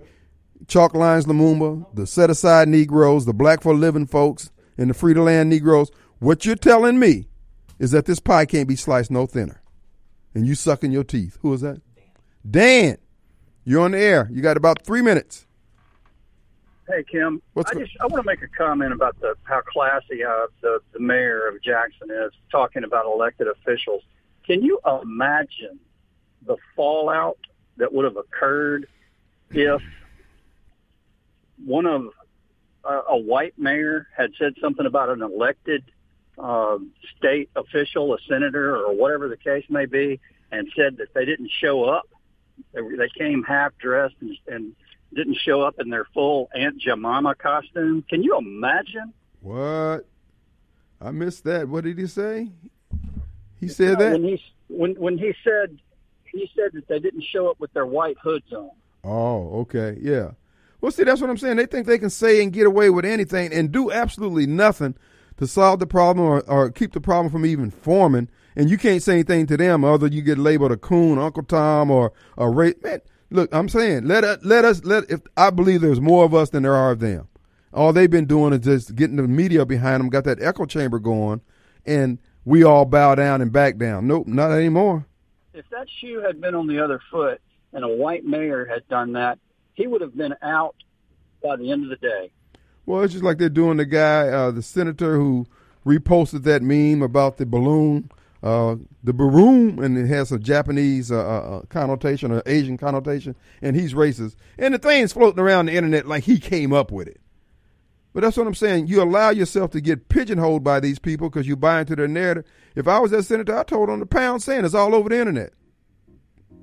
[0.68, 5.14] Chalk Lines Lumumba, the set aside Negroes, the black for living folks, and the free
[5.14, 7.28] to land Negroes, what you're telling me
[7.80, 9.62] is that this pie can't be sliced no thinner.
[10.34, 11.38] And you sucking your teeth.
[11.42, 11.82] Who is that?
[12.50, 12.98] Dan.
[12.98, 12.98] Dan
[13.66, 14.30] You're on the air.
[14.32, 15.46] You got about three minutes.
[16.88, 20.24] Hey Kim, What's I just I want to make a comment about the how classy
[20.24, 24.04] uh, the the mayor of Jackson is talking about elected officials.
[24.46, 25.80] Can you imagine
[26.46, 27.38] the fallout
[27.78, 28.88] that would have occurred
[29.52, 29.82] if
[31.66, 32.08] one of
[32.84, 35.84] uh, a white mayor had said something about an elected
[36.38, 40.20] um, state official, a senator, or whatever the case may be,
[40.52, 42.08] and said that they didn't show up.
[42.74, 44.76] They, were- they came half dressed and, and
[45.14, 48.04] didn't show up in their full Aunt Jemima costume.
[48.10, 49.14] Can you imagine?
[49.42, 50.06] What?
[51.00, 51.68] I missed that.
[51.68, 52.50] What did he say?
[53.60, 54.28] He said when that?
[54.30, 55.78] he when when he said
[56.26, 58.72] he said that they didn't show up with their white hoods on.
[59.04, 59.98] Oh, okay.
[60.02, 60.32] Yeah.
[60.84, 61.56] Well, see, that's what I'm saying.
[61.56, 64.96] They think they can say and get away with anything and do absolutely nothing
[65.38, 68.28] to solve the problem or, or keep the problem from even forming.
[68.58, 71.90] And you can't say anything to them other you get labeled a coon, Uncle Tom,
[71.90, 72.84] or a rape.
[72.84, 73.00] Man,
[73.30, 76.50] look, I'm saying let us let us let if I believe there's more of us
[76.50, 77.30] than there are of them.
[77.74, 81.00] All they've been doing is just getting the media behind them, got that echo chamber
[81.00, 81.40] going,
[81.86, 84.06] and we all bow down and back down.
[84.06, 85.06] Nope, not anymore.
[85.54, 87.40] If that shoe had been on the other foot
[87.72, 89.40] and a white mayor had done that,
[89.74, 90.76] he would have been out
[91.42, 92.32] by the end of the day.
[92.86, 95.46] Well, it's just like they're doing the guy, uh, the senator who
[95.86, 98.10] reposted that meme about the balloon,
[98.42, 103.76] uh, the balloon, and it has a Japanese uh, uh, connotation or Asian connotation, and
[103.76, 104.36] he's racist.
[104.58, 107.22] And the thing's floating around the internet like he came up with it.
[108.14, 108.88] But that's what I'm saying.
[108.88, 112.46] You allow yourself to get pigeonholed by these people because you buy into their narrative.
[112.76, 115.20] If I was that senator, I told on the pound saying it's all over the
[115.20, 115.54] internet.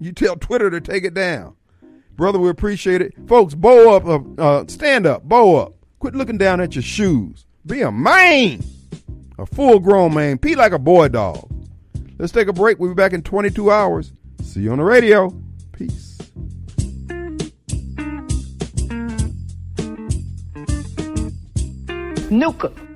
[0.00, 1.56] You tell Twitter to take it down.
[2.20, 3.14] Brother, we appreciate it.
[3.26, 5.72] Folks, bow up, uh, uh, stand up, bow up.
[6.00, 7.46] Quit looking down at your shoes.
[7.64, 8.62] Be a man,
[9.38, 10.36] a full grown man.
[10.36, 11.50] Pee like a boy dog.
[12.18, 12.78] Let's take a break.
[12.78, 14.12] We'll be back in 22 hours.
[14.42, 15.34] See you on the radio.
[15.72, 16.18] Peace.
[22.30, 22.89] Nuka.